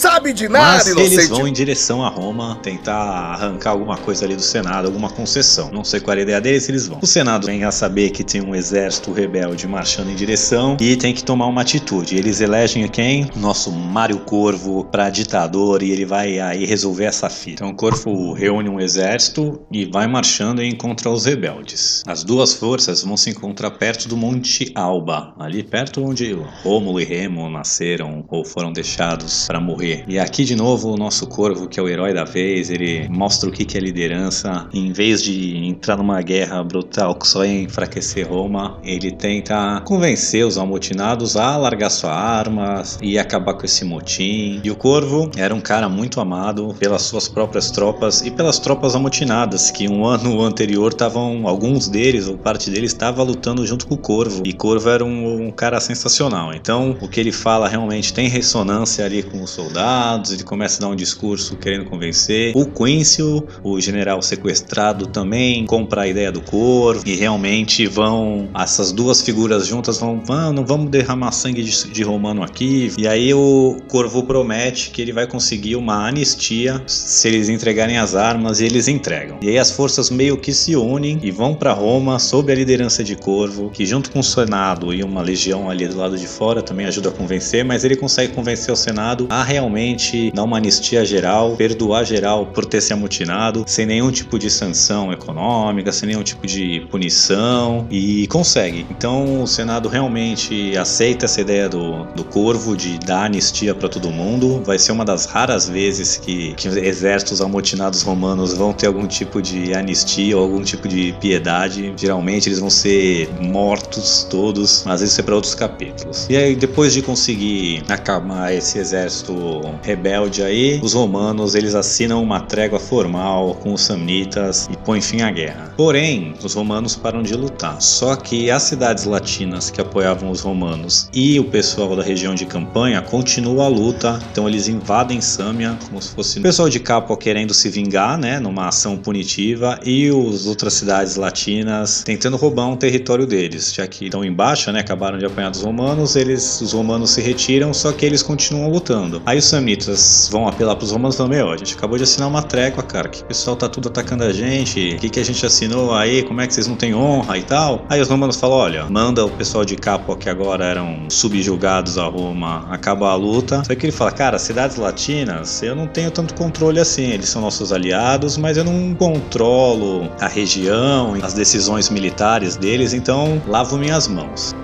Sabe 0.00 0.32
de 0.32 0.48
nada, 0.48 0.76
Mas 0.76 0.86
inocente. 0.86 1.12
eles 1.12 1.28
vão 1.28 1.46
em 1.46 1.52
direção 1.52 2.02
a 2.02 2.08
Roma 2.08 2.58
tentar 2.62 2.94
arrancar 2.94 3.72
alguma 3.72 3.98
coisa 3.98 4.24
ali 4.24 4.34
do 4.34 4.40
Senado, 4.40 4.86
alguma 4.86 5.10
concessão. 5.10 5.70
Não 5.70 5.84
sei 5.84 6.00
qual 6.00 6.16
é 6.16 6.20
a 6.20 6.22
ideia 6.22 6.40
deles, 6.40 6.66
eles 6.70 6.88
vão. 6.88 7.00
O 7.02 7.06
Senado 7.06 7.46
vem 7.46 7.64
a 7.64 7.70
saber 7.70 8.08
que 8.08 8.24
tem 8.24 8.40
um 8.40 8.54
exército 8.54 9.12
rebelde 9.12 9.68
marchando 9.68 10.10
em 10.10 10.14
direção 10.14 10.78
e 10.80 10.96
tem 10.96 11.12
que 11.12 11.22
tomar 11.22 11.48
uma 11.48 11.60
atitude. 11.60 12.16
Eles 12.16 12.40
elegem 12.40 12.88
quem? 12.88 13.30
Nosso 13.36 13.70
Mário 13.70 14.20
Corvo 14.20 14.86
para 14.86 15.10
ditador 15.10 15.82
e 15.82 15.90
ele 15.90 16.06
vai 16.06 16.38
aí 16.38 16.64
resolver 16.64 17.04
essa 17.04 17.28
fita. 17.28 17.62
Então 17.62 17.68
o 17.68 17.76
Corvo 17.76 18.32
reúne 18.32 18.70
um 18.70 18.80
exército 18.80 19.60
e 19.70 19.84
vai 19.84 20.06
marchando 20.06 20.62
em 20.62 20.74
contra 20.74 21.10
os 21.10 21.26
rebeldes. 21.26 22.02
As 22.06 22.24
duas 22.24 22.54
forças 22.54 23.02
vão 23.04 23.18
se 23.18 23.28
encontrar 23.28 23.72
perto 23.72 24.08
do 24.08 24.16
Monte 24.16 24.72
Alba, 24.74 25.34
ali 25.38 25.62
perto 25.62 26.02
onde 26.02 26.32
Rômulo 26.62 26.98
e 26.98 27.04
Remo 27.04 27.50
nasceram 27.50 28.24
ou 28.30 28.46
foram 28.46 28.72
deixados 28.72 29.46
para 29.46 29.60
morrer. 29.60 29.89
E 30.06 30.18
aqui 30.18 30.44
de 30.44 30.54
novo 30.54 30.92
o 30.92 30.96
nosso 30.96 31.26
Corvo, 31.26 31.68
que 31.68 31.80
é 31.80 31.82
o 31.82 31.88
herói 31.88 32.12
da 32.12 32.24
vez, 32.24 32.70
ele 32.70 33.08
mostra 33.08 33.48
o 33.48 33.52
que 33.52 33.76
é 33.76 33.80
liderança. 33.80 34.68
Em 34.72 34.92
vez 34.92 35.22
de 35.22 35.56
entrar 35.56 35.96
numa 35.96 36.20
guerra 36.22 36.62
brutal 36.62 37.14
que 37.14 37.26
só 37.26 37.44
ia 37.44 37.62
enfraquecer 37.62 38.28
Roma, 38.28 38.78
ele 38.84 39.10
tenta 39.10 39.80
convencer 39.84 40.46
os 40.46 40.58
amotinados 40.58 41.36
a 41.36 41.56
largar 41.56 41.90
sua 41.90 42.12
arma 42.12 42.82
e 43.02 43.18
acabar 43.18 43.54
com 43.54 43.64
esse 43.64 43.84
motim. 43.84 44.60
E 44.62 44.70
o 44.70 44.76
Corvo 44.76 45.30
era 45.36 45.54
um 45.54 45.60
cara 45.60 45.88
muito 45.88 46.20
amado 46.20 46.74
pelas 46.78 47.02
suas 47.02 47.28
próprias 47.28 47.70
tropas 47.70 48.22
e 48.22 48.30
pelas 48.30 48.58
tropas 48.58 48.94
amotinadas, 48.94 49.70
que 49.70 49.88
um 49.88 50.04
ano 50.04 50.40
anterior 50.44 50.92
estavam, 50.92 51.46
alguns 51.46 51.88
deles 51.88 52.28
ou 52.28 52.36
parte 52.36 52.70
deles 52.70 52.92
estava 52.92 53.22
lutando 53.22 53.66
junto 53.66 53.86
com 53.86 53.94
o 53.94 53.98
Corvo. 53.98 54.42
E 54.44 54.52
Corvo 54.52 54.88
era 54.88 55.04
um, 55.04 55.46
um 55.46 55.50
cara 55.50 55.80
sensacional. 55.80 56.52
Então 56.54 56.96
o 57.00 57.08
que 57.08 57.20
ele 57.20 57.32
fala 57.32 57.68
realmente 57.68 58.12
tem 58.12 58.28
ressonância 58.28 59.04
ali 59.04 59.22
com 59.22 59.42
os 59.42 59.50
soldados 59.50 59.69
soldados, 59.70 60.32
ele 60.32 60.42
começa 60.42 60.78
a 60.78 60.80
dar 60.86 60.92
um 60.92 60.96
discurso 60.96 61.56
querendo 61.56 61.84
convencer. 61.84 62.52
O 62.56 62.66
Quincy, 62.66 63.22
o 63.62 63.80
general 63.80 64.20
sequestrado, 64.20 65.06
também 65.06 65.64
compra 65.66 66.02
a 66.02 66.08
ideia 66.08 66.32
do 66.32 66.40
Corvo 66.40 67.02
e 67.06 67.14
realmente 67.14 67.86
vão. 67.86 68.48
Essas 68.54 68.92
duas 68.92 69.22
figuras 69.22 69.66
juntas 69.66 69.98
vão. 69.98 70.22
Ah, 70.28 70.52
não 70.52 70.64
vamos 70.64 70.90
derramar 70.90 71.32
sangue 71.32 71.62
de, 71.62 71.90
de 71.90 72.02
romano 72.02 72.42
aqui. 72.42 72.92
E 72.98 73.06
aí 73.06 73.32
o 73.32 73.76
Corvo 73.88 74.24
promete 74.24 74.90
que 74.90 75.00
ele 75.00 75.12
vai 75.12 75.26
conseguir 75.26 75.76
uma 75.76 76.06
anistia 76.06 76.82
se 76.86 77.28
eles 77.28 77.48
entregarem 77.48 77.98
as 77.98 78.14
armas 78.14 78.60
e 78.60 78.64
eles 78.64 78.88
entregam. 78.88 79.38
E 79.40 79.48
aí 79.48 79.58
as 79.58 79.70
forças 79.70 80.10
meio 80.10 80.36
que 80.36 80.52
se 80.52 80.74
unem 80.76 81.18
e 81.22 81.30
vão 81.30 81.54
para 81.54 81.72
Roma 81.72 82.18
sob 82.18 82.52
a 82.52 82.54
liderança 82.54 83.04
de 83.04 83.14
Corvo, 83.14 83.70
que 83.70 83.86
junto 83.86 84.10
com 84.10 84.18
o 84.18 84.24
Senado 84.24 84.92
e 84.92 85.02
uma 85.02 85.22
legião 85.22 85.70
ali 85.70 85.86
do 85.86 85.96
lado 85.96 86.18
de 86.18 86.26
fora 86.26 86.62
também 86.62 86.86
ajuda 86.86 87.10
a 87.10 87.12
convencer, 87.12 87.64
mas 87.64 87.84
ele 87.84 87.96
consegue 87.96 88.32
convencer 88.32 88.72
o 88.72 88.76
Senado 88.76 89.26
a 89.30 89.42
realmente 89.42 89.59
realmente 89.60 90.32
dar 90.32 90.44
uma 90.44 90.56
anistia 90.56 91.04
geral, 91.04 91.54
perdoar 91.56 92.04
geral 92.04 92.46
por 92.46 92.64
ter 92.64 92.80
se 92.80 92.92
amotinado, 92.92 93.64
sem 93.66 93.84
nenhum 93.84 94.10
tipo 94.10 94.38
de 94.38 94.50
sanção 94.50 95.12
econômica, 95.12 95.92
sem 95.92 96.08
nenhum 96.08 96.22
tipo 96.22 96.46
de 96.46 96.86
punição 96.90 97.86
e 97.90 98.26
consegue. 98.28 98.86
Então 98.90 99.42
o 99.42 99.46
Senado 99.46 99.88
realmente 99.88 100.76
aceita 100.76 101.26
essa 101.26 101.40
ideia 101.40 101.68
do, 101.68 102.04
do 102.14 102.24
Corvo 102.24 102.76
de 102.76 102.98
dar 102.98 103.24
anistia 103.24 103.74
para 103.74 103.88
todo 103.88 104.10
mundo. 104.10 104.62
Vai 104.64 104.78
ser 104.78 104.92
uma 104.92 105.04
das 105.04 105.26
raras 105.26 105.68
vezes 105.68 106.16
que, 106.16 106.54
que 106.54 106.68
exércitos 106.68 107.40
amotinados 107.40 108.02
romanos 108.02 108.54
vão 108.54 108.72
ter 108.72 108.86
algum 108.86 109.06
tipo 109.06 109.42
de 109.42 109.74
anistia 109.74 110.36
ou 110.36 110.42
algum 110.42 110.62
tipo 110.62 110.88
de 110.88 111.12
piedade. 111.20 111.92
Geralmente 111.96 112.48
eles 112.48 112.58
vão 112.58 112.70
ser 112.70 113.28
mortos 113.40 114.26
todos, 114.30 114.84
mas 114.86 115.02
isso 115.02 115.20
é 115.20 115.22
para 115.22 115.34
outros 115.34 115.54
capítulos. 115.54 116.26
E 116.30 116.36
aí 116.36 116.56
depois 116.56 116.94
de 116.94 117.02
conseguir 117.02 117.82
acalmar 117.88 118.52
esse 118.52 118.78
exército 118.78 119.49
rebelde 119.82 120.42
aí, 120.42 120.80
os 120.82 120.94
romanos 120.94 121.54
eles 121.54 121.74
assinam 121.74 122.22
uma 122.22 122.40
trégua 122.40 122.78
formal 122.78 123.54
com 123.56 123.72
os 123.72 123.82
samnitas 123.82 124.68
e 124.70 124.76
põem 124.76 125.00
fim 125.00 125.22
à 125.22 125.30
guerra. 125.30 125.72
Porém, 125.76 126.34
os 126.42 126.54
romanos 126.54 126.96
param 126.96 127.22
de 127.22 127.34
lutar. 127.34 127.80
Só 127.80 128.16
que 128.16 128.50
as 128.50 128.62
cidades 128.64 129.04
latinas 129.04 129.70
que 129.70 129.80
apoiavam 129.80 130.30
os 130.30 130.40
romanos 130.40 131.08
e 131.12 131.38
o 131.38 131.44
pessoal 131.44 131.96
da 131.96 132.02
região 132.02 132.34
de 132.34 132.46
campanha 132.46 133.00
continuam 133.02 133.64
a 133.64 133.68
luta. 133.68 134.18
Então 134.30 134.48
eles 134.48 134.68
invadem 134.68 135.20
Sâmia 135.20 135.78
como 135.86 136.00
se 136.00 136.10
fosse 136.10 136.38
o 136.38 136.42
pessoal 136.42 136.68
de 136.68 136.80
Capua 136.80 137.16
querendo 137.16 137.54
se 137.54 137.68
vingar, 137.68 138.18
né, 138.18 138.38
numa 138.38 138.68
ação 138.68 138.96
punitiva 138.96 139.78
e 139.84 140.08
as 140.08 140.46
outras 140.46 140.74
cidades 140.74 141.16
latinas 141.16 142.02
tentando 142.04 142.36
roubar 142.36 142.68
um 142.68 142.76
território 142.76 143.26
deles, 143.26 143.72
já 143.72 143.86
que 143.86 144.06
estão 144.06 144.24
embaixo, 144.24 144.70
né, 144.72 144.80
acabaram 144.80 145.18
de 145.18 145.26
apanhar 145.26 145.50
dos 145.50 145.62
romanos, 145.62 146.16
eles 146.16 146.60
os 146.60 146.72
romanos 146.72 147.10
se 147.10 147.20
retiram, 147.20 147.72
só 147.72 147.92
que 147.92 148.04
eles 148.04 148.22
continuam 148.22 148.70
lutando. 148.70 149.22
Aí 149.24 149.39
os 149.40 149.46
samnitas 149.46 150.28
vão 150.30 150.46
apelar 150.46 150.76
para 150.76 150.84
os 150.84 150.92
romanos 150.92 151.16
falando: 151.16 151.32
"Meu, 151.32 151.50
a 151.50 151.56
gente 151.56 151.74
acabou 151.74 151.96
de 151.96 152.04
assinar 152.04 152.28
uma 152.28 152.42
trégua, 152.42 152.82
cara. 152.82 153.08
Que 153.08 153.22
o 153.22 153.24
pessoal 153.24 153.56
tá 153.56 153.68
tudo 153.68 153.88
atacando 153.88 154.22
a 154.24 154.32
gente. 154.32 154.94
O 154.94 154.98
que 154.98 155.10
que 155.10 155.20
a 155.20 155.24
gente 155.24 155.44
assinou 155.44 155.92
aí? 155.94 156.22
Como 156.22 156.40
é 156.40 156.46
que 156.46 156.54
vocês 156.54 156.66
não 156.66 156.76
têm 156.76 156.94
honra 156.94 157.38
e 157.38 157.42
tal?" 157.42 157.84
Aí 157.88 158.00
os 158.00 158.08
romanos 158.08 158.36
falam: 158.36 158.58
"Olha, 158.58 158.86
manda 158.88 159.24
o 159.24 159.30
pessoal 159.30 159.64
de 159.64 159.76
Capua 159.76 160.16
que 160.16 160.28
agora 160.28 160.64
eram 160.64 161.06
subjugados 161.08 161.98
a 161.98 162.04
Roma, 162.04 162.66
acabar 162.70 163.10
a 163.10 163.16
luta." 163.16 163.64
Só 163.64 163.74
que 163.74 163.86
ele 163.86 163.92
fala: 163.92 164.12
"Cara, 164.12 164.38
cidades 164.38 164.76
latinas, 164.76 165.62
eu 165.62 165.74
não 165.74 165.86
tenho 165.86 166.10
tanto 166.10 166.34
controle 166.34 166.78
assim. 166.78 167.10
Eles 167.10 167.28
são 167.28 167.42
nossos 167.42 167.72
aliados, 167.72 168.36
mas 168.36 168.56
eu 168.56 168.64
não 168.64 168.94
controlo 168.94 170.10
a 170.20 170.28
região, 170.28 171.16
as 171.22 171.32
decisões 171.34 171.88
militares 171.88 172.56
deles, 172.56 172.92
então 172.92 173.42
lavo 173.46 173.76
minhas 173.78 174.06
mãos." 174.06 174.54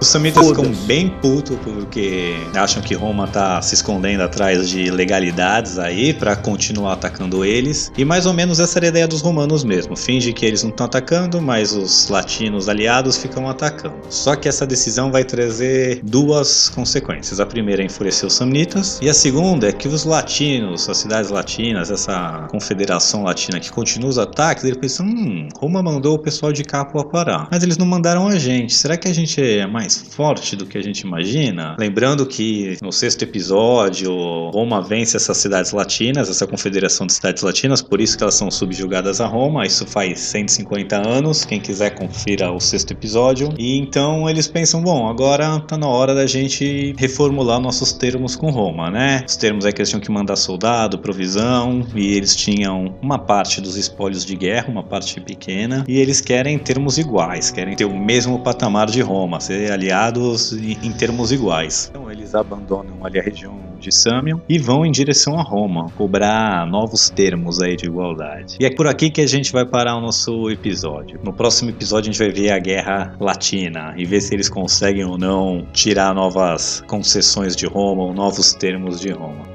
Os 0.00 0.06
samitas 0.06 0.46
ficam 0.46 0.70
bem 0.86 1.08
putos 1.08 1.56
porque 1.64 2.36
acham 2.54 2.80
que 2.80 2.94
Roma 2.94 3.26
tá 3.26 3.60
se 3.60 3.74
escondendo 3.74 4.22
atrás 4.22 4.68
de 4.68 4.90
legalidades 4.92 5.76
aí 5.76 6.14
para 6.14 6.36
continuar 6.36 6.92
atacando 6.92 7.44
eles. 7.44 7.90
E 7.98 8.04
mais 8.04 8.24
ou 8.24 8.32
menos 8.32 8.60
essa 8.60 8.78
era 8.78 8.86
a 8.86 8.88
ideia 8.90 9.08
dos 9.08 9.20
romanos 9.20 9.64
mesmo. 9.64 9.96
Finge 9.96 10.32
que 10.32 10.46
eles 10.46 10.62
não 10.62 10.70
estão 10.70 10.86
atacando, 10.86 11.42
mas 11.42 11.72
os 11.72 12.08
latinos 12.08 12.68
aliados 12.68 13.16
ficam 13.16 13.48
atacando. 13.48 13.96
Só 14.08 14.36
que 14.36 14.48
essa 14.48 14.64
decisão 14.64 15.10
vai 15.10 15.24
trazer 15.24 16.00
duas 16.04 16.68
consequências. 16.68 17.40
A 17.40 17.46
primeira 17.46 17.82
é 17.82 17.86
enfurecer 17.86 18.28
os 18.28 18.34
samnitas 18.34 19.00
e 19.02 19.08
a 19.08 19.14
segunda 19.14 19.68
é 19.68 19.72
que 19.72 19.88
os 19.88 20.04
latinos, 20.04 20.88
as 20.88 20.98
cidades 20.98 21.30
latinas, 21.30 21.90
essa 21.90 22.46
confederação 22.50 23.24
latina 23.24 23.58
que 23.58 23.70
continua 23.70 24.10
os 24.10 24.18
ataques, 24.18 24.62
eles 24.62 24.78
pensam, 24.78 25.06
hum, 25.06 25.48
Roma 25.58 25.82
mandou 25.82 26.14
o 26.14 26.18
pessoal 26.20 26.52
de 26.52 26.62
Capua 26.62 27.04
parar, 27.04 27.48
mas 27.50 27.64
eles 27.64 27.76
não 27.76 27.86
mandaram 27.86 28.28
a 28.28 28.38
gente. 28.38 28.74
Será 28.74 28.96
que 28.96 29.08
a 29.08 29.12
gente 29.12 29.42
é 29.42 29.66
mais 29.66 29.87
mais 29.88 30.14
forte 30.14 30.54
do 30.54 30.66
que 30.66 30.76
a 30.76 30.82
gente 30.82 31.00
imagina. 31.00 31.74
Lembrando 31.78 32.26
que 32.26 32.76
no 32.82 32.92
sexto 32.92 33.22
episódio, 33.22 34.12
Roma 34.50 34.82
vence 34.82 35.16
essas 35.16 35.38
cidades 35.38 35.72
latinas, 35.72 36.28
essa 36.28 36.46
confederação 36.46 37.06
de 37.06 37.14
cidades 37.14 37.42
latinas, 37.42 37.80
por 37.80 38.00
isso 38.00 38.16
que 38.16 38.22
elas 38.22 38.34
são 38.34 38.50
subjugadas 38.50 39.20
a 39.20 39.26
Roma. 39.26 39.64
Isso 39.64 39.86
faz 39.86 40.20
150 40.20 41.08
anos. 41.08 41.44
Quem 41.44 41.58
quiser, 41.58 41.94
confira 41.94 42.52
o 42.52 42.60
sexto 42.60 42.92
episódio. 42.92 43.54
E 43.58 43.78
então 43.78 44.28
eles 44.28 44.46
pensam: 44.46 44.82
bom, 44.82 45.08
agora 45.08 45.58
tá 45.60 45.78
na 45.78 45.88
hora 45.88 46.14
da 46.14 46.26
gente 46.26 46.94
reformular 46.98 47.58
nossos 47.58 47.92
termos 47.92 48.36
com 48.36 48.50
Roma, 48.50 48.90
né? 48.90 49.24
Os 49.26 49.36
termos 49.36 49.64
é 49.64 49.72
que 49.72 49.80
eles 49.80 49.88
tinham 49.88 50.00
que 50.00 50.10
mandar 50.10 50.36
soldado, 50.36 50.98
provisão, 50.98 51.86
e 51.94 52.14
eles 52.14 52.36
tinham 52.36 52.94
uma 53.00 53.18
parte 53.18 53.60
dos 53.60 53.76
espólios 53.76 54.24
de 54.24 54.36
guerra, 54.36 54.68
uma 54.68 54.82
parte 54.82 55.18
pequena, 55.20 55.84
e 55.88 55.98
eles 55.98 56.20
querem 56.20 56.58
termos 56.58 56.98
iguais, 56.98 57.50
querem 57.50 57.74
ter 57.74 57.86
o 57.86 57.96
mesmo 57.96 58.40
patamar 58.40 58.88
de 58.90 59.00
Roma, 59.00 59.40
ser 59.40 59.77
aliados 59.78 60.52
em 60.52 60.92
termos 60.92 61.30
iguais. 61.30 61.88
Então 61.90 62.10
eles 62.10 62.34
abandonam 62.34 63.04
ali 63.04 63.20
a 63.20 63.22
região 63.22 63.56
de 63.78 63.94
Samion 63.94 64.40
e 64.48 64.58
vão 64.58 64.84
em 64.84 64.90
direção 64.90 65.38
a 65.38 65.42
Roma, 65.42 65.86
cobrar 65.96 66.66
novos 66.66 67.08
termos 67.08 67.62
aí 67.62 67.76
de 67.76 67.86
igualdade. 67.86 68.56
E 68.58 68.66
é 68.66 68.74
por 68.74 68.88
aqui 68.88 69.08
que 69.08 69.20
a 69.20 69.26
gente 69.26 69.52
vai 69.52 69.64
parar 69.64 69.96
o 69.96 70.00
nosso 70.00 70.50
episódio. 70.50 71.20
No 71.22 71.32
próximo 71.32 71.70
episódio 71.70 72.10
a 72.10 72.12
gente 72.12 72.18
vai 72.18 72.32
ver 72.32 72.50
a 72.50 72.58
Guerra 72.58 73.14
Latina 73.20 73.94
e 73.96 74.04
ver 74.04 74.20
se 74.20 74.34
eles 74.34 74.48
conseguem 74.48 75.04
ou 75.04 75.16
não 75.16 75.64
tirar 75.72 76.12
novas 76.12 76.82
concessões 76.88 77.54
de 77.54 77.66
Roma 77.66 78.02
ou 78.02 78.12
novos 78.12 78.52
termos 78.52 79.00
de 79.00 79.12
Roma. 79.12 79.46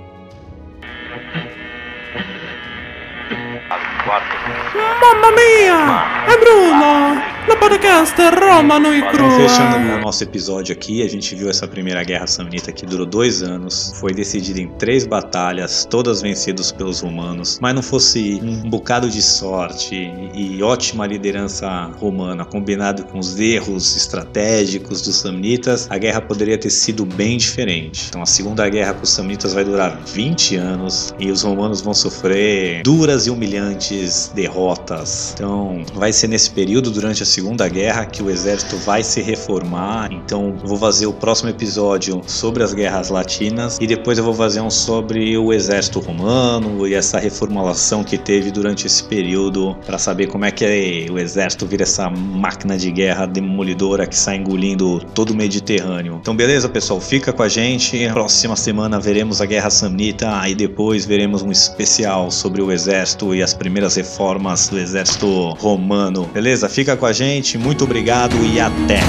Mamma 5.02 5.32
mia! 5.32 6.34
È 6.34 6.38
Bruno! 6.38 7.43
No 7.48 7.58
podcast 7.58 8.16
Romano 8.40 8.94
e 8.94 9.00
Então, 9.00 9.32
fechando 9.38 9.96
o 9.98 10.02
nosso 10.02 10.24
episódio 10.24 10.72
aqui, 10.72 11.04
a 11.04 11.10
gente 11.10 11.36
viu 11.36 11.50
essa 11.50 11.68
primeira 11.68 12.02
guerra 12.02 12.26
samnita 12.26 12.72
que 12.72 12.86
durou 12.86 13.06
dois 13.06 13.44
anos, 13.44 13.92
foi 14.00 14.14
decidida 14.14 14.62
em 14.62 14.70
três 14.70 15.06
batalhas, 15.06 15.86
todas 15.90 16.22
vencidas 16.22 16.72
pelos 16.72 17.02
romanos. 17.02 17.60
Mas 17.62 17.76
não 17.76 17.82
fosse 17.82 18.40
um 18.42 18.70
bocado 18.70 19.10
de 19.10 19.22
sorte 19.22 19.94
e, 20.34 20.58
e 20.58 20.64
ótima 20.64 21.06
liderança 21.06 21.68
romana, 22.00 22.46
combinado 22.46 23.04
com 23.04 23.20
os 23.20 23.38
erros 23.38 23.98
estratégicos 23.98 25.02
dos 25.02 25.18
samnitas, 25.18 25.88
a 25.90 25.98
guerra 25.98 26.22
poderia 26.22 26.58
ter 26.58 26.70
sido 26.70 27.06
bem 27.06 27.38
diferente. 27.38 28.06
Então 28.08 28.22
a 28.22 28.26
segunda 28.26 28.68
guerra 28.70 28.94
com 28.94 29.04
os 29.04 29.10
samnitas 29.10 29.54
vai 29.54 29.66
durar 29.66 30.00
20 30.06 30.56
anos 30.56 31.14
e 31.20 31.30
os 31.30 31.42
romanos 31.42 31.82
vão 31.82 31.94
sofrer 31.94 32.84
duras 32.84 33.28
e 33.28 33.30
humilhantes 33.30 34.32
derrotas. 34.34 35.34
Então 35.36 35.84
vai 35.94 36.14
ser 36.14 36.30
nesse 36.30 36.50
período 36.50 36.90
durante 36.90 37.22
a 37.22 37.26
Segunda 37.34 37.68
Guerra 37.68 38.06
que 38.06 38.22
o 38.22 38.30
exército 38.30 38.78
vai 38.78 39.04
se 39.04 39.20
reformar. 39.20 40.14
Então 40.14 40.54
vou 40.64 40.78
fazer 40.78 41.08
o 41.08 41.14
próximo 41.14 41.50
episódio 41.50 42.22
sobre 42.28 42.62
as 42.62 42.76
guerras 42.76 43.10
latinas 43.10 43.80
e 43.82 43.88
depois 43.88 44.20
eu 44.20 44.24
vou 44.24 44.36
fazer 44.36 44.62
um 44.62 44.70
sobre 44.70 45.36
o 45.36 45.52
exército 45.52 46.00
romano 46.00 46.88
e 46.88 46.94
essa 46.94 47.18
reformulação 47.18 48.04
que 48.04 48.20
teve 48.20 48.52
durante 48.52 48.86
esse 48.86 49.04
período 49.06 49.76
para 49.84 49.98
saber 49.98 50.28
como 50.28 50.46
é 50.46 50.52
que 50.52 51.08
o 51.12 51.18
exército 51.18 51.66
vira 51.66 51.82
essa 51.82 52.08
máquina 52.08 52.78
de 52.78 52.92
guerra 52.92 53.26
demolidora 53.26 54.06
que 54.06 54.16
sai 54.16 54.36
engolindo 54.36 55.00
todo 55.16 55.32
o 55.32 55.36
Mediterrâneo. 55.36 56.20
Então 56.22 56.36
beleza, 56.36 56.70
pessoal, 56.70 57.02
fica 57.02 57.34
com 57.34 57.42
a 57.42 57.50
gente. 57.50 58.08
Próxima 58.10 58.56
semana 58.56 59.00
veremos 59.00 59.42
a 59.42 59.48
Guerra 59.48 59.72
Samnita 59.72 60.48
e 60.48 60.54
depois 60.54 61.04
veremos 61.04 61.42
um 61.42 61.52
especial 61.52 62.30
sobre 62.30 62.62
o 62.62 62.72
exército 62.72 63.34
e 63.34 63.42
as 63.42 63.56
primeiras 63.56 63.96
reformas 63.96 64.70
do 64.70 64.78
exército 64.78 65.50
romano. 65.58 66.30
Beleza? 66.32 66.70
Fica 66.70 66.96
com 66.96 67.08
a 67.08 67.12
gente. 67.12 67.23
Muito 67.58 67.86
obrigado 67.86 68.36
e 68.44 68.60
até. 68.60 69.00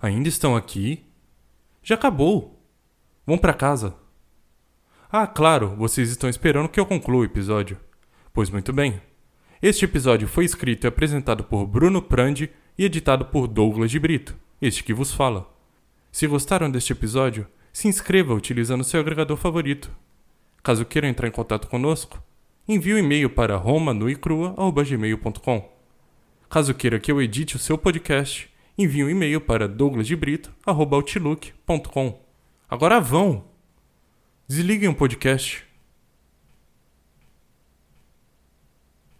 Ainda 0.00 0.28
estão 0.28 0.56
aqui? 0.56 1.04
Já 1.84 1.94
acabou. 1.94 2.60
Vão 3.24 3.38
pra 3.38 3.54
casa. 3.54 3.94
Ah, 5.08 5.24
claro, 5.24 5.76
vocês 5.76 6.10
estão 6.10 6.28
esperando 6.28 6.68
que 6.68 6.80
eu 6.80 6.84
conclua 6.84 7.20
o 7.20 7.24
episódio. 7.24 7.78
Pois 8.32 8.50
muito 8.50 8.72
bem. 8.72 9.00
Este 9.62 9.84
episódio 9.84 10.26
foi 10.26 10.44
escrito 10.44 10.84
e 10.84 10.88
apresentado 10.88 11.44
por 11.44 11.64
Bruno 11.64 12.02
Prandi 12.02 12.50
e 12.76 12.84
editado 12.84 13.26
por 13.26 13.46
Douglas 13.46 13.92
de 13.92 14.00
Brito, 14.00 14.36
este 14.60 14.82
que 14.82 14.92
vos 14.92 15.12
fala. 15.12 15.48
Se 16.10 16.26
gostaram 16.26 16.68
deste 16.68 16.92
episódio, 16.92 17.46
se 17.72 17.86
inscreva 17.86 18.34
utilizando 18.34 18.82
seu 18.82 18.98
agregador 18.98 19.36
favorito. 19.36 19.92
Caso 20.62 20.84
queiram 20.84 21.08
entrar 21.08 21.26
em 21.26 21.32
contato 21.32 21.68
conosco, 21.68 22.22
envie 22.68 22.92
um 22.94 22.98
e-mail 22.98 23.30
para 23.30 23.56
romanuicrua.gmail.com. 23.56 25.72
Caso 26.48 26.74
queira 26.74 26.98
que 26.98 27.10
eu 27.10 27.22
edite 27.22 27.56
o 27.56 27.58
seu 27.58 27.78
podcast, 27.78 28.50
envie 28.76 29.02
um 29.04 29.10
e-mail 29.10 29.40
para 29.40 29.66
douglasdebrito.outlook.com. 29.68 32.20
Agora 32.68 33.00
vão! 33.00 33.44
Desliguem 34.48 34.88
o 34.88 34.94
podcast 34.94 35.69